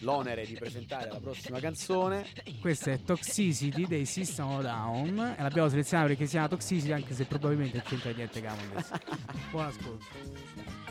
[0.00, 2.26] l'onere di presentare la prossima canzone.
[2.60, 7.14] Questa è Toxicity dei System of Down e l'abbiamo selezionata perché si chiama Toxicity anche
[7.14, 8.84] se probabilmente c'entra niente con Camon.
[9.50, 10.83] Buon ascolto.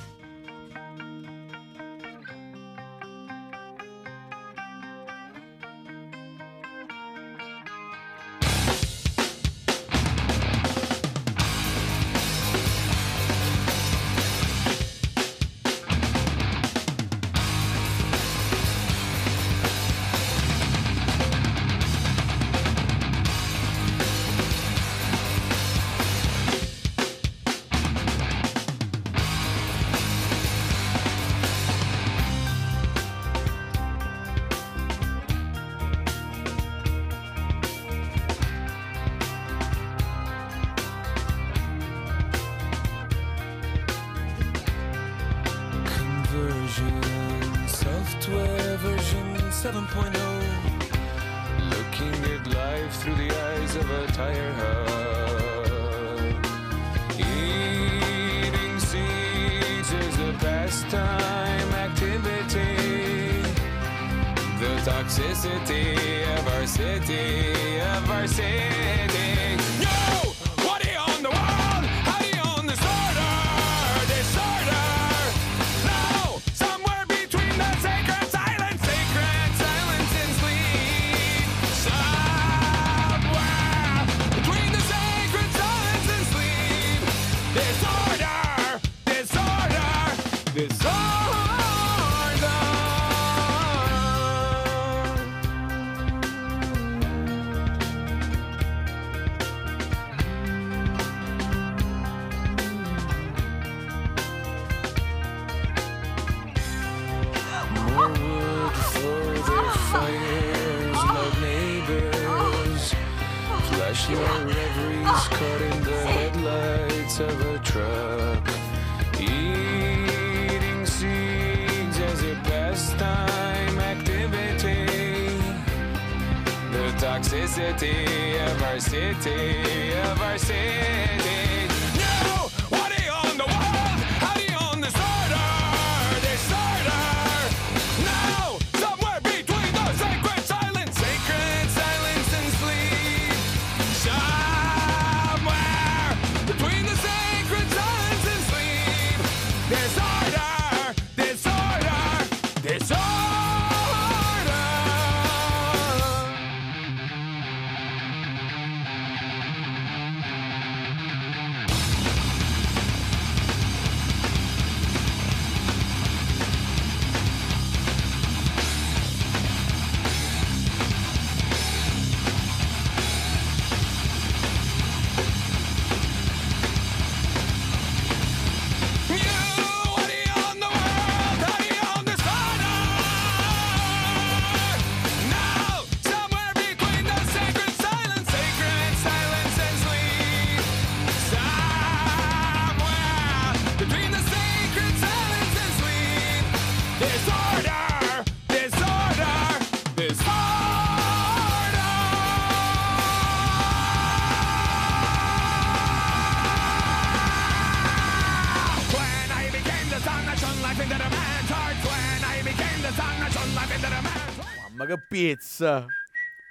[215.13, 215.85] Pizza!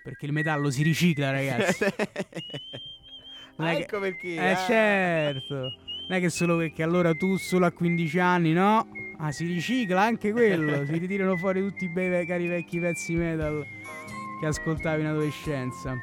[0.04, 1.84] Perché il metallo si ricicla, ragazzi.
[3.56, 4.34] Ah, che- ecco perché.
[4.34, 4.56] Eh ah.
[4.56, 5.54] certo.
[5.54, 8.88] Non è che solo perché allora tu solo a 15 anni, no?
[9.18, 10.84] Ah, si ricicla anche quello.
[10.86, 13.64] si ritirano fuori tutti i bei cari vecchi pezzi metal
[14.40, 15.94] che ascoltavi in adolescenza.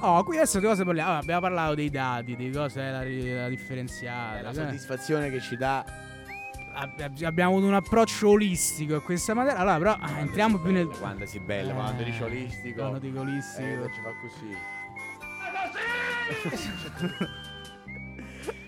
[0.00, 1.10] Oh, qui adesso di cosa parliamo?
[1.10, 4.38] Ah, abbiamo parlato dei dati, di cosa è la, la differenziata.
[4.38, 4.54] È la eh.
[4.54, 5.84] soddisfazione che ci dà.
[6.76, 9.58] Ab- ab- Abbiamo avuto un approccio olistico a questa materia.
[9.60, 10.88] Allora, però, ah, entriamo più nel.
[10.88, 12.78] Quando si bella, Eh, quando dici olistico.
[12.80, 13.66] Quando dico olistico.
[13.84, 14.56] Eh, ci fa così.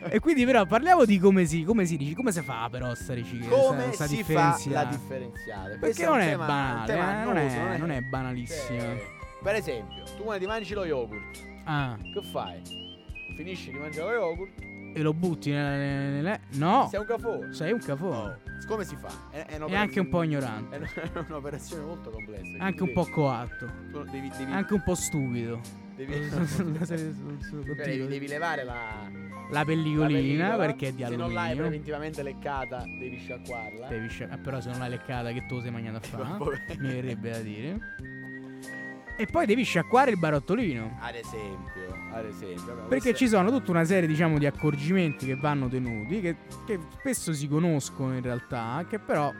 [0.09, 3.13] E quindi, però, parliamo di come si, come si dice, come si fa, però, sta
[3.13, 5.77] ricicla- Come sta- sta si fa la differenziata?
[5.79, 8.79] Perché non è tema- banale, eh, non, annoso, è, non è banalissimo.
[8.79, 9.03] Cioè,
[9.43, 12.63] per esempio, tu quando ti mangi lo yogurt, Ah, che fai?
[13.37, 14.63] Finisci di mangiare lo yogurt,
[14.99, 15.77] e lo butti nella.
[15.77, 17.53] nella- No, sei un cafone.
[17.53, 18.17] sei un cafone.
[18.17, 19.09] Oh, Come si fa?
[19.31, 20.77] È, è E anche un po' È ignorante.
[21.13, 22.57] è un'operazione molto complessa.
[22.59, 23.71] Anche un po' coatto.
[24.11, 25.61] Devi, devi, Anche un po' stupido.
[25.97, 26.29] devi,
[27.85, 28.75] devi, devi levare la,
[29.51, 30.09] La la pellicolina
[30.49, 30.57] pellicola.
[30.57, 31.63] perché è di Se non l'hai alluminio.
[31.63, 33.87] preventivamente leccata, devi sciacquarla.
[33.89, 36.77] Devi scia- eh, però se non l'hai leccata che tu sei mangiato a fa, Vabbè.
[36.79, 37.79] mi verrebbe da dire.
[39.19, 40.99] E poi devi sciacquare il barottolino.
[41.01, 42.75] Ad esempio, ad esempio.
[42.75, 46.79] vabbè, Perché ci sono tutta una serie, diciamo, di accorgimenti che vanno tenuti, che, che
[46.99, 49.33] spesso si conoscono in realtà, che però,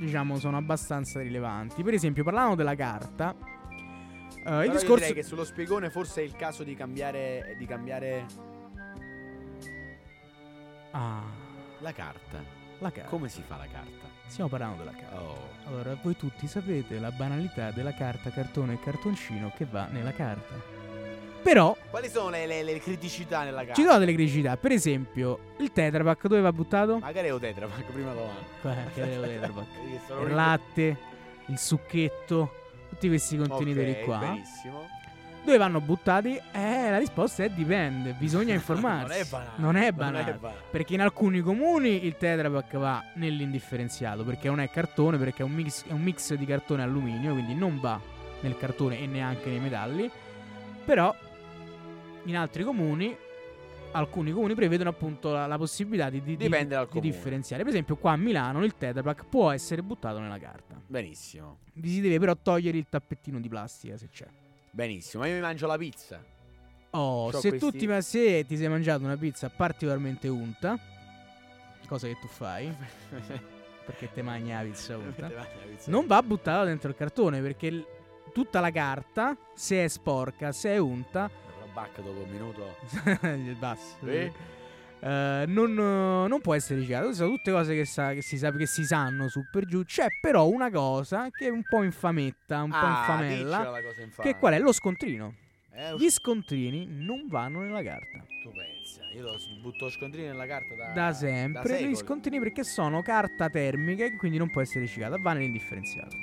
[0.00, 1.82] diciamo, sono abbastanza rilevanti.
[1.84, 3.32] Per esempio, parlando della carta,
[4.42, 4.94] Però il discorso...
[5.06, 8.26] direi che sullo spiegone forse è il caso di cambiare, di cambiare
[10.92, 11.22] Ah,
[11.80, 12.42] la carta.
[12.78, 13.08] la carta.
[13.10, 14.05] Come si fa la carta?
[14.26, 15.20] Stiamo parlando della carta.
[15.20, 15.54] Oh.
[15.68, 20.54] Allora, voi tutti sapete la banalità della carta, cartone e cartoncino che va nella carta.
[21.42, 23.74] Però Quali sono le, le- le criticità nella carta?
[23.74, 24.56] ci sono delle criticità.
[24.56, 26.98] Per esempio, il Tetra Pak dove va buttato?
[26.98, 28.90] Magari è un Tetra Pak, prima domanda.
[28.92, 29.64] Che è il Tetra Pak?
[29.72, 30.96] Perché sono Il latte,
[31.46, 32.52] il succhetto,
[32.88, 34.18] tutti questi contenitori Ok, qua.
[34.18, 34.86] Benissimo.
[35.46, 36.34] Dove vanno buttati?
[36.50, 39.06] Eh, la risposta è dipende, bisogna informarsi.
[39.14, 39.52] non è banale.
[39.58, 40.32] Non è Non è banale.
[40.40, 40.60] banale.
[40.72, 45.44] Perché in alcuni comuni il Tetra Pak va nell'indifferenziato perché non è cartone, perché è
[45.44, 48.00] un mix, è un mix di cartone e alluminio, quindi non va
[48.40, 50.10] nel cartone e neanche nei metalli.
[50.84, 51.14] Però
[52.24, 53.16] in altri comuni,
[53.92, 56.48] alcuni comuni prevedono appunto la, la possibilità di, di- di-
[57.00, 57.62] differenziare.
[57.62, 60.74] Per esempio qua a Milano il Tetra Pak può essere buttato nella carta.
[60.84, 61.58] Benissimo.
[61.74, 64.26] Vi si deve però togliere il tappettino di plastica se c'è.
[64.76, 65.22] Benissimo.
[65.22, 66.22] Ma io mi mangio la pizza.
[66.90, 70.78] Oh, C'ho se tu questi- ti, ma- se ti sei mangiato una pizza particolarmente unta,
[71.88, 72.70] cosa che tu fai,
[73.86, 75.30] perché te mangi la pizza unta,
[75.86, 77.86] non va buttata dentro il cartone perché il-
[78.34, 82.76] tutta la carta, se è sporca, se è unta, Però bacca dopo un minuto.
[83.58, 84.30] basso, Sì.
[85.06, 87.04] Eh, non, non può essere riciclata.
[87.04, 89.84] Queste sono tutte cose che, sa- che si sa- che si sanno su per giù.
[89.84, 93.82] C'è però una cosa che è un po' infametta, un po' Ah, infamella, diccela la
[93.82, 94.32] cosa infame.
[94.32, 94.58] che qual è?
[94.58, 95.34] Lo scontrino.
[95.72, 98.24] Eh, Gli scontrini non vanno nella carta.
[98.42, 101.90] Tu pensa, io lo butto scontrini nella carta da, Da sempre, secoli.
[101.90, 106.16] gli scontrini perché sono carta termica e quindi non può essere riciclata, va nell'indifferenziato.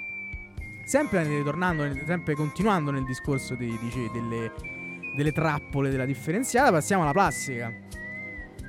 [0.86, 4.52] Sempre ritornando, sempre continuando nel discorso di- dice, delle,
[5.16, 7.72] delle trappole della differenziata, passiamo alla plastica.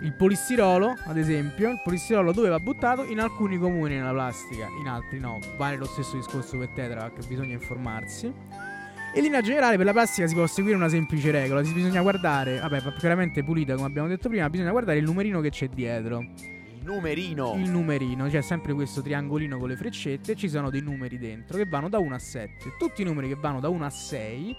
[0.01, 3.05] Il polistirolo, ad esempio, il polistirolo dove va buttato?
[3.05, 5.38] In alcuni comuni nella plastica, in altri no.
[5.57, 8.26] Vale lo stesso discorso per Tetra, che bisogna informarsi.
[8.26, 12.03] E in linea generale per la plastica si può seguire una semplice regola, si bisogna
[12.03, 15.68] guardare, vabbè, va chiaramente pulita come abbiamo detto prima, bisogna guardare il numerino che c'è
[15.68, 16.18] dietro.
[16.18, 17.55] Il numerino.
[17.55, 21.64] Il numerino, c'è sempre questo triangolino con le freccette, ci sono dei numeri dentro che
[21.64, 22.74] vanno da 1 a 7.
[22.76, 24.57] Tutti i numeri che vanno da 1 a 6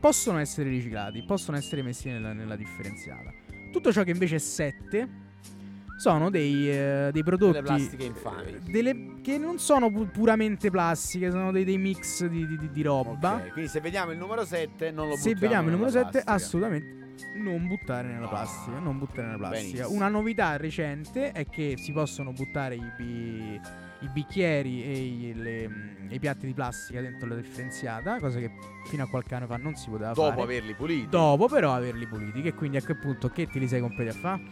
[0.00, 3.32] possono essere riciclati, possono essere messi nella, nella differenziata.
[3.72, 5.08] Tutto ciò che invece è 7
[5.96, 8.58] sono dei, eh, dei prodotti Delle plastiche infami.
[8.68, 13.34] delle- che non sono pu- puramente plastiche, sono dei, dei mix di, di- di- roba.
[13.34, 16.02] Ok, quindi se vediamo il numero 7 non lo Se buttiamo vediamo il numero nella
[16.10, 16.32] 7, plastica.
[16.34, 17.00] assolutamente
[17.36, 18.78] non buttare nella plastica.
[18.78, 19.62] Non buttare nella plastica.
[19.72, 19.90] benissimo.
[19.96, 23.60] Una novità recente è che si possono buttare i, bi-
[24.00, 25.70] i bicchieri e i, le-
[26.08, 28.50] i piatti di plastica dentro la differenziata, cosa che
[28.86, 30.42] fino a qualche anno fa non si poteva Dopo fare.
[30.42, 31.08] averli puliti.
[31.08, 34.12] Dopo però averli puliti, che quindi a quel punto che te li sei comprati a
[34.14, 34.42] fare?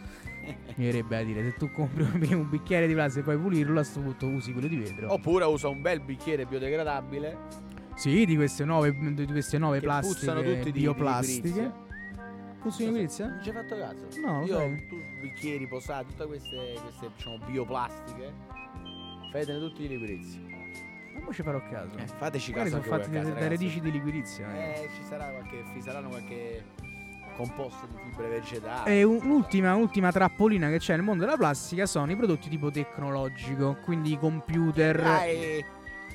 [0.75, 2.03] Mi verrebbe a dire, se tu compri
[2.33, 5.11] un bicchiere di plastica e poi pulirlo, a sto punto usi quello di vetro.
[5.13, 7.69] Oppure usa un bel bicchiere biodegradabile.
[7.95, 11.71] Sì, di queste nuove, di queste nuove che plastiche puzzano tutti di- di bioplastiche.
[12.69, 13.27] Di liquirizia?
[13.27, 14.07] Non ci hai fatto caso?
[14.25, 14.87] No, lo Io sai.
[14.87, 18.33] tu, bicchieri posati, tutte queste, queste diciamo, bioplastiche.
[19.31, 20.39] Fatene tutti di liquirizia.
[21.13, 21.97] Ma poi ci farò caso.
[21.97, 23.49] Eh, fateci Magari caso sono anche fatti voi a da, casa, da ragazzi.
[23.63, 24.47] radici di liquirizia.
[24.47, 24.71] magari.
[24.71, 26.63] Eh, ci sarà qualche, ci saranno qualche
[27.35, 28.91] composto di fibre vegetali.
[28.91, 32.69] E un- un'ultima, ultima trappolina che c'è nel mondo della plastica sono i prodotti tipo
[32.71, 35.63] tecnologico, quindi i computer, Dai,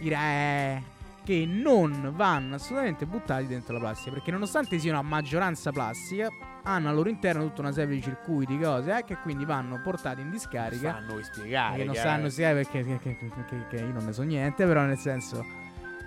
[0.01, 0.83] i, re-
[1.27, 6.29] che non vanno assolutamente buttati dentro la plastica, perché nonostante siano a maggioranza plastica,
[6.63, 10.21] hanno al loro interno tutta una serie di circuiti, cose, eh, che quindi vanno portati
[10.21, 10.93] in discarica.
[10.93, 11.79] Fanno voi spiegare.
[11.79, 14.83] che non sanno spiegare perché che, che- che- che io non ne so niente, però
[14.83, 15.45] nel senso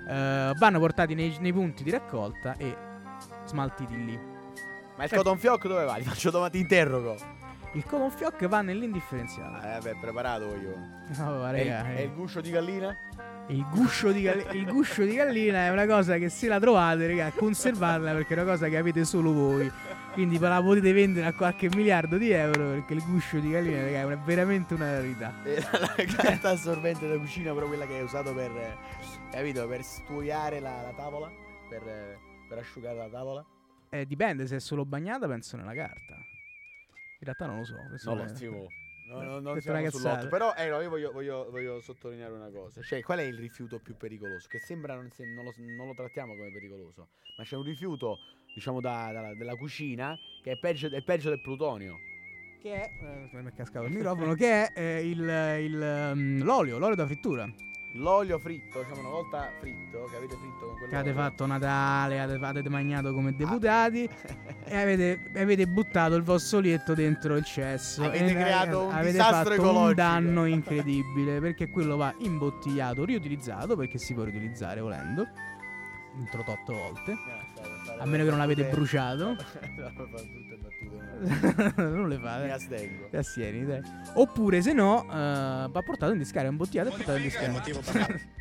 [0.07, 2.75] eh, vanno portati nei, nei punti di raccolta e
[3.45, 4.17] smaltiti lì.
[4.95, 5.95] Ma il cotton fioc dove va?
[5.95, 7.15] Ti faccio domani, ti interrogo.
[7.73, 9.65] Il cotton fioc va nell'indifferenziato.
[9.65, 10.97] Eh, vabbè, preparato io.
[11.19, 11.99] No, E raga, il, eh.
[12.01, 12.95] e il guscio di gallina?
[13.49, 17.07] Il guscio, di gal- il guscio di gallina è una cosa che se la trovate,
[17.07, 19.71] raga, conservatela perché è una cosa che avete solo voi.
[20.13, 23.81] Quindi ve la potete vendere a qualche miliardo di euro perché il guscio di gallina,
[23.81, 25.33] raga, è veramente una rarità.
[25.43, 28.51] E la carta assorbente da cucina, però quella che hai usato per.
[28.51, 28.77] eh,
[29.31, 29.67] capito?
[29.67, 31.31] Per studiare la, la tavola?
[31.69, 33.43] Per, eh, per asciugare la tavola?
[33.89, 36.13] Eh, dipende, se è solo bagnata penso nella carta.
[36.13, 37.75] In realtà non lo so.
[38.05, 38.67] Non lo stimo.
[39.09, 40.27] No, no, non siamo sull'otto.
[40.29, 42.81] Però eh, no, io voglio, voglio- voglio sottolineare una cosa.
[42.81, 44.47] Cioè, qual è il rifiuto più pericoloso?
[44.47, 47.07] Che sembra non, se- non lo, non lo trattiamo come pericoloso.
[47.35, 48.19] Ma c'è un rifiuto,
[48.53, 51.99] diciamo, da- da- della cucina che è peggio, è peggio del plutonio.
[52.61, 52.91] Che è.
[53.01, 54.33] eh, mi è cascato il microfono.
[54.35, 57.49] che è eh, il, il, ehm, l'olio, l'olio da frittura.
[57.93, 60.89] L'olio fritto, diciamo una volta fritto, che avete fritto con quello.
[60.89, 64.07] Che avete fatto Natale, avete, mangiato come deputati.
[64.63, 68.03] e avete, avete buttato il vostro olietto dentro il cesso.
[68.03, 69.87] Avete e creato un avete disastro ecologico.
[69.87, 71.39] un danno incredibile.
[71.39, 73.75] perché quello va imbottigliato, riutilizzato.
[73.75, 75.25] Perché si può riutilizzare volendo.
[76.19, 77.17] Introdotto volte.
[77.97, 79.35] A meno che non l'avete bruciato.
[79.75, 80.58] battute.
[81.77, 82.51] non le Mi fate.
[82.51, 83.07] astengo.
[83.09, 83.81] Ti astieni, dai.
[84.15, 87.61] Oppure se no, eh, va portato in discarica, imbottigliato e portato in discarica.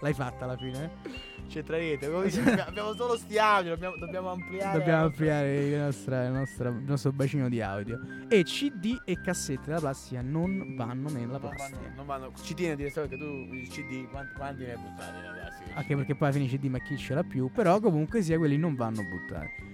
[0.00, 0.84] L'hai fatta alla fine.
[0.84, 1.62] eh?
[1.64, 4.78] Come dice, abbiamo- solo sti audio, dobbiamo, dobbiamo ampliare.
[4.78, 7.98] Dobbiamo ampliare il, nostra- il nostro, il nostro bacino di audio.
[8.28, 11.78] E CD e cassette della plastica non vanno nella Non plastica.
[11.78, 12.32] vanno, non vanno.
[12.42, 15.32] Ci tieni a dire solo che tu il CD quanti, quanti ne hai buttati nella
[15.32, 15.74] plastica?
[15.76, 17.50] Anche perché poi alla fine CD ma chi ce l'ha più.
[17.52, 19.72] Però comunque sia quelli non vanno buttati.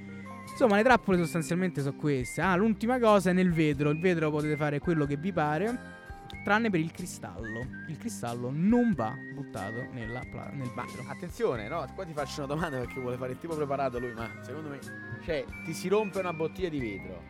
[0.61, 2.43] Insomma, le trappole sostanzialmente sono queste.
[2.43, 3.89] Ah, l'ultima cosa è nel vetro.
[3.89, 5.99] Il vetro potete fare quello che vi pare.
[6.45, 7.67] Tranne per il cristallo.
[7.89, 11.03] Il cristallo non va buttato pla- nel vetro.
[11.09, 14.29] attenzione, no, qua ti faccio una domanda perché vuole fare il tipo preparato lui, ma
[14.43, 14.79] secondo me,
[15.25, 17.23] cioè, ti si rompe una bottiglia di vetro.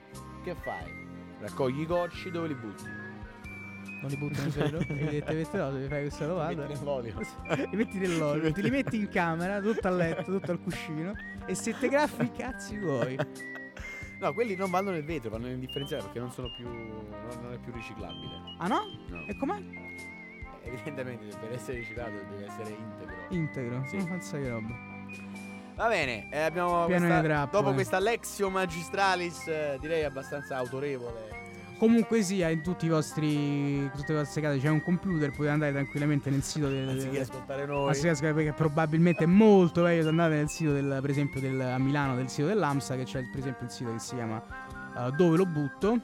[0.43, 0.91] Che fai?
[1.39, 3.09] Raccogli i gocci, dove li butti?
[4.01, 4.78] Non li butti nel vetro?
[4.80, 6.66] Evidentemente no, devi fare questa domanda.
[6.66, 7.14] Metti nell'olio.
[7.70, 11.12] Li metti nell'olio, te li metti in camera, tutto a letto, tutto al cuscino.
[11.46, 13.18] E se te graffi i cazzi tuoi.
[14.20, 16.66] No, quelli non vanno nel vetro, vanno nel differenziale perché non sono più.
[16.66, 18.32] non, non è più riciclabile.
[18.59, 18.80] Ah no?
[19.09, 19.24] No.
[19.26, 19.59] E com'è?
[20.62, 23.14] Evidentemente per essere riciclato deve essere integro.
[23.30, 23.84] Integro.
[23.86, 23.96] Sì.
[23.96, 24.74] Oh, pensa che roba.
[25.76, 27.62] Va bene, eh, abbiamo Pieno questa- trappole.
[27.62, 31.39] dopo questa Lexio Magistralis, eh, direi abbastanza autorevole.
[31.81, 33.91] Comunque sia, in tutti i vostri.
[33.95, 36.87] tutte le vostre case c'è un computer, potete andare tranquillamente nel sito del.
[36.91, 37.89] Anziché ascoltare noi.
[37.89, 41.59] Anziché ascoltare, perché probabilmente è molto meglio di andare nel sito del, per esempio del,
[41.59, 44.43] a Milano del sito dell'AMSA che c'è per esempio il sito che si chiama
[44.95, 46.03] eh, Dove lo butto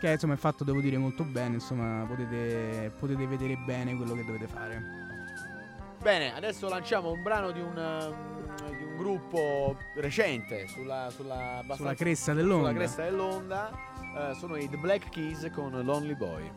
[0.00, 4.24] che insomma è fatto devo dire molto bene insomma potete, potete vedere bene quello che
[4.24, 4.82] dovete fare
[6.02, 8.14] Bene, adesso lanciamo un brano di un,
[8.76, 13.93] di un gruppo recente sulla, sulla, sulla cresta dell'onda sulla cresta dell'onda.
[14.16, 16.52] Eh, sono i The Black Keys con Lonely Boy.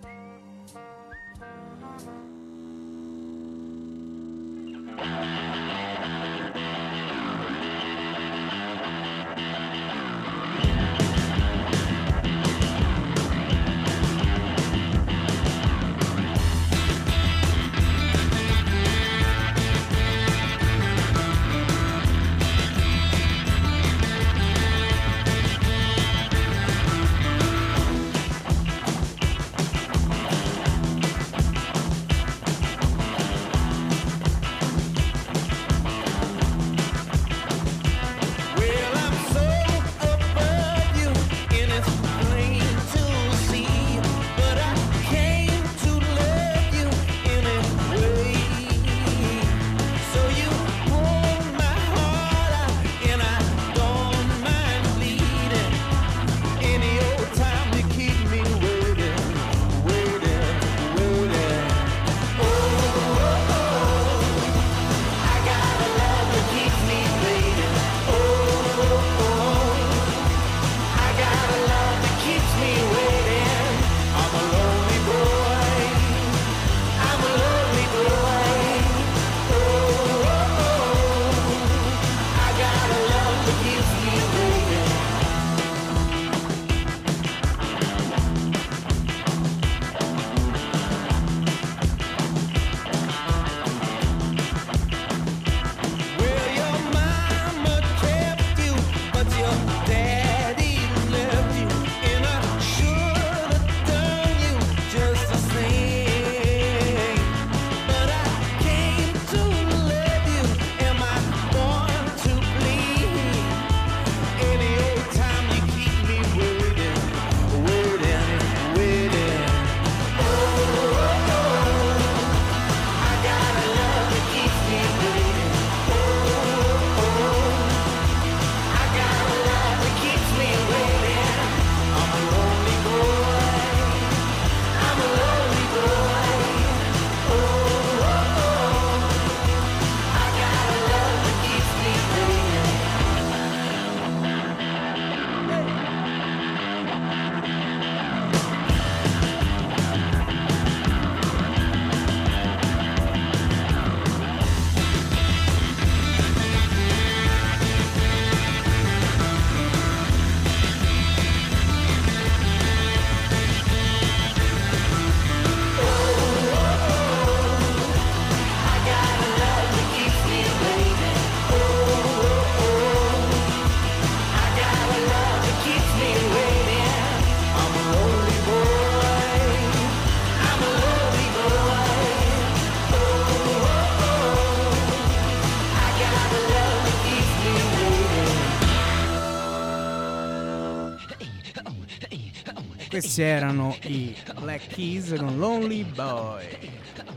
[193.19, 196.45] Erano i Black Keys con Lonely Boy.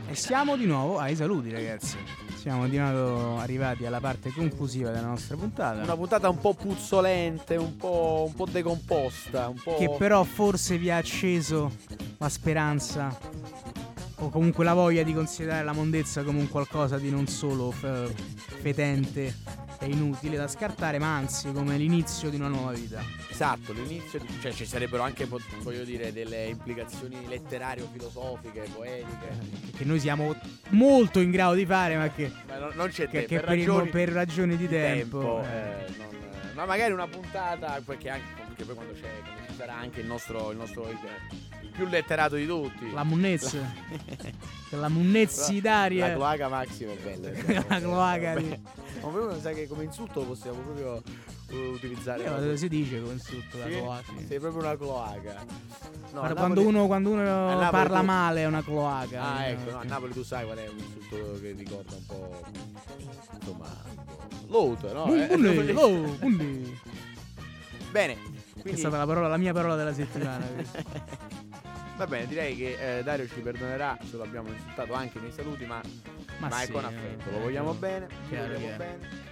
[0.07, 1.97] E siamo di nuovo ai saluti, ragazzi.
[2.35, 5.83] Siamo di nuovo arrivati alla parte conclusiva della nostra puntata.
[5.83, 9.75] Una puntata un po' puzzolente, un po', un po' decomposta, un po'...
[9.77, 11.71] che però forse vi ha acceso
[12.17, 13.15] la speranza
[14.21, 18.11] o comunque la voglia di considerare la mondezza come un qualcosa di non solo f-
[18.61, 19.35] fetente
[19.79, 23.01] e inutile da scartare, ma anzi come l'inizio di una nuova vita.
[23.29, 25.25] Esatto, l'inizio, di- cioè ci sarebbero anche,
[25.63, 29.29] voglio dire, delle implicazioni letterarie o filosofiche, poetiche.
[29.75, 30.35] Che noi siamo
[30.69, 33.45] molto in grado di fare, ma che, Ma non, non c'è che- te, che per,
[33.49, 35.41] ragioni per ragioni di di tempo.
[35.41, 35.45] eh.
[35.47, 36.09] eh, non-
[36.53, 39.09] ma magari una puntata, perché anche perché poi quando, c'è,
[39.61, 40.97] sarà anche il nostro, il nostro il,
[41.71, 42.91] più letterato di tutti.
[42.91, 43.59] La munnezza,
[44.71, 46.07] la munnezzidaria.
[46.07, 47.29] La cloaca Maxima è bella.
[47.29, 47.65] eh.
[47.67, 51.03] La cloaca di- Ma proprio mi sa che come insulto possiamo proprio
[51.51, 52.51] uh, utilizzare.
[52.51, 53.71] Eh, si dice tutto la Sì?
[53.77, 54.13] cloaca.
[54.27, 55.45] Sei proprio una cloaca.
[56.13, 59.21] No, quando, uno, quando uno parla tu- male è una cloaca.
[59.21, 62.05] Ah, Eh, ecco, no, a Napoli tu sai qual è un insulto che ricorda un
[62.07, 62.45] po'.
[63.39, 63.99] Insomma.
[64.47, 65.13] L'auto, no?
[65.13, 66.17] Eh, Bunny, oh,
[68.61, 68.75] Bene.
[68.75, 70.45] È Quindi, stata la, parola, la mia parola della settimana.
[71.97, 75.65] va bene, direi che eh, Dario ci perdonerà se lo abbiamo insultato anche nei saluti,
[75.65, 75.81] ma,
[76.37, 77.31] Ma, ma è sì, con eh, affetto.
[77.31, 78.07] Lo vogliamo bene.
[78.29, 79.29] Lo vogliamo bene.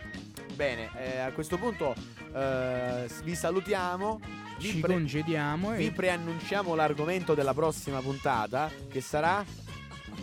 [0.55, 1.95] Bene, eh, a questo punto
[2.33, 4.19] eh, vi salutiamo.
[4.57, 9.43] Vi, Ci pre- congediamo vi e preannunciamo l'argomento della prossima puntata, che sarà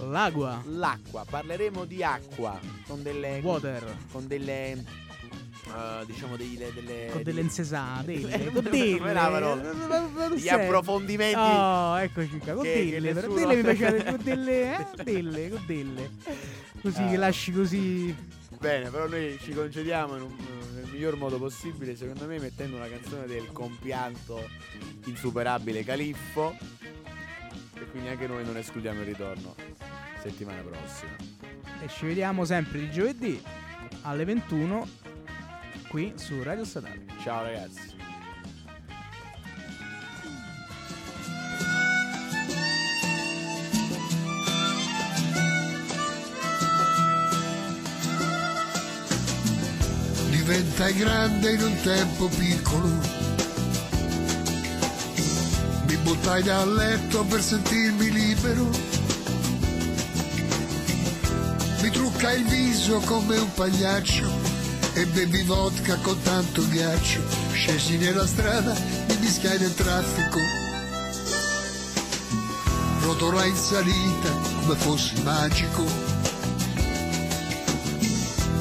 [0.02, 1.24] l'acqua, l'acqua.
[1.28, 4.84] Parleremo di acqua con delle water, con delle
[5.66, 8.64] eh, diciamo dei- le- delle con delle insesate, Eh, delle, con
[10.34, 10.64] gli serve.
[10.64, 11.38] approfondimenti.
[11.38, 16.10] Oh, eccoci qua, con delle, nessuno- delle mi piace, con delle, eh, delle, con delle.
[16.82, 17.08] Così Ah.
[17.10, 18.14] che lasci così.
[18.58, 20.34] Bene, però noi ci concediamo un-
[20.74, 24.48] nel miglior modo possibile, secondo me, mettendo una canzone del compianto
[25.06, 26.56] insuperabile Califfo.
[27.78, 29.54] E quindi anche noi non escludiamo il ritorno
[30.22, 31.14] settimana prossima.
[31.82, 33.42] E ci vediamo sempre di giovedì
[34.02, 34.88] alle 21
[35.96, 37.06] qui su Radio Statale.
[37.22, 37.94] Ciao ragazzi.
[50.28, 52.88] diventai grande in un tempo piccolo.
[55.86, 58.68] Mi buttai dal letto per sentirmi libero.
[61.80, 64.55] Mi truccai il viso come un pagliaccio
[64.96, 67.20] e bevi vodka con tanto ghiaccio.
[67.52, 68.72] Scesi nella strada,
[69.08, 70.38] mi mischiai nel traffico.
[73.02, 74.30] Rotolai in salita
[74.60, 75.84] come fossi magico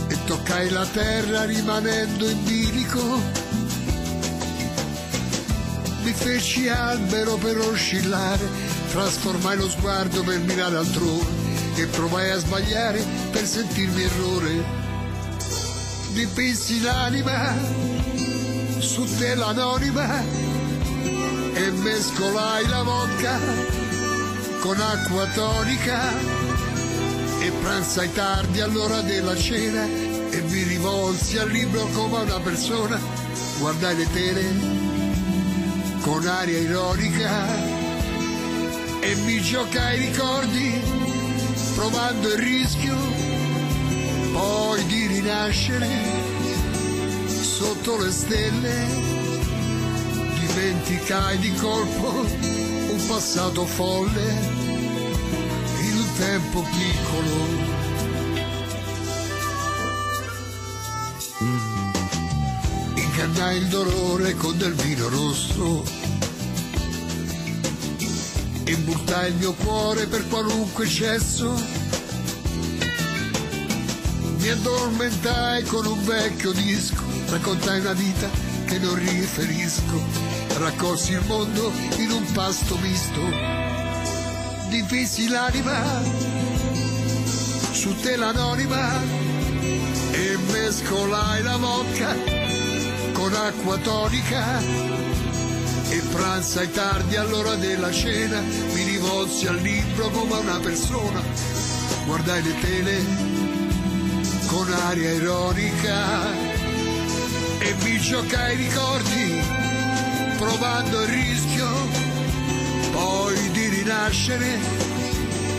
[0.07, 3.21] e toccai la terra rimanendo in bilico.
[6.03, 8.45] Mi feci albero per oscillare,
[8.91, 11.43] trasformai lo sguardo per mirare altrove
[11.75, 14.84] e provai a sbagliare per sentirmi errore.
[16.15, 17.53] Dipinsi l'anima
[18.79, 20.23] su tela anonima
[21.53, 23.37] e mescolai la vodka
[24.61, 25.99] con acqua tonica
[27.41, 32.97] e pranzai tardi all'ora della cena e mi rivolsi al libro come a una persona,
[33.59, 34.43] guardai le tele
[35.99, 37.45] con aria ironica
[39.01, 40.81] e mi giocai i ricordi
[41.75, 43.14] provando il rischio
[44.35, 45.87] poi di rinascere
[47.27, 48.87] sotto le stelle
[50.39, 52.09] dimenticai di colpo
[52.91, 54.65] un passato folle
[55.95, 57.73] un tempo piccolo.
[62.95, 65.83] Ingannai il dolore con del vino rosso.
[68.65, 71.84] Imbuttai il mio cuore per qualunque cesso.
[74.45, 78.29] Mi addormentai con un vecchio disco, raccontai una vita
[78.65, 79.99] che non riferisco.
[80.59, 83.21] Raccolsi il mondo in un pasto misto.
[84.69, 85.81] Difisi l'anima
[87.71, 89.01] su tela anonima
[90.11, 92.15] e mescolai la vodka
[93.13, 94.59] con acqua tonica
[95.89, 101.19] e pranzai tardi all'ora della cena mi rivolsi al libro come a una persona
[102.05, 103.34] guardai le tele
[104.55, 106.31] con aria ironica
[107.59, 109.43] e mi giocai i ricordi
[110.37, 111.67] provando il rischio
[112.93, 114.57] poi di rinascere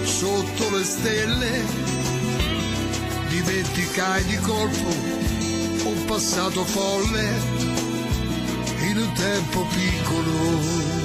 [0.02, 1.62] sotto le stelle
[3.28, 4.88] dimenticai di colpo
[5.88, 7.24] un passato folle
[8.88, 10.95] in un tempo piccolo.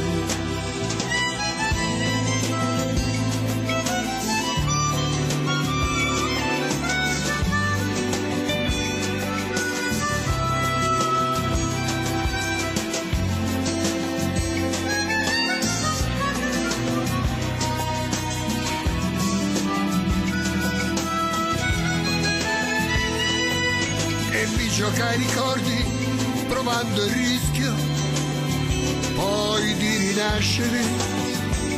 [30.42, 30.82] Di rinascere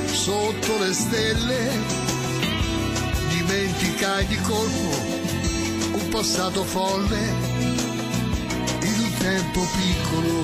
[0.06, 1.70] sotto le stelle.
[3.30, 4.96] Dimenticai di colpo
[5.92, 7.52] un passato folle.
[8.82, 10.43] Un tempo piccolo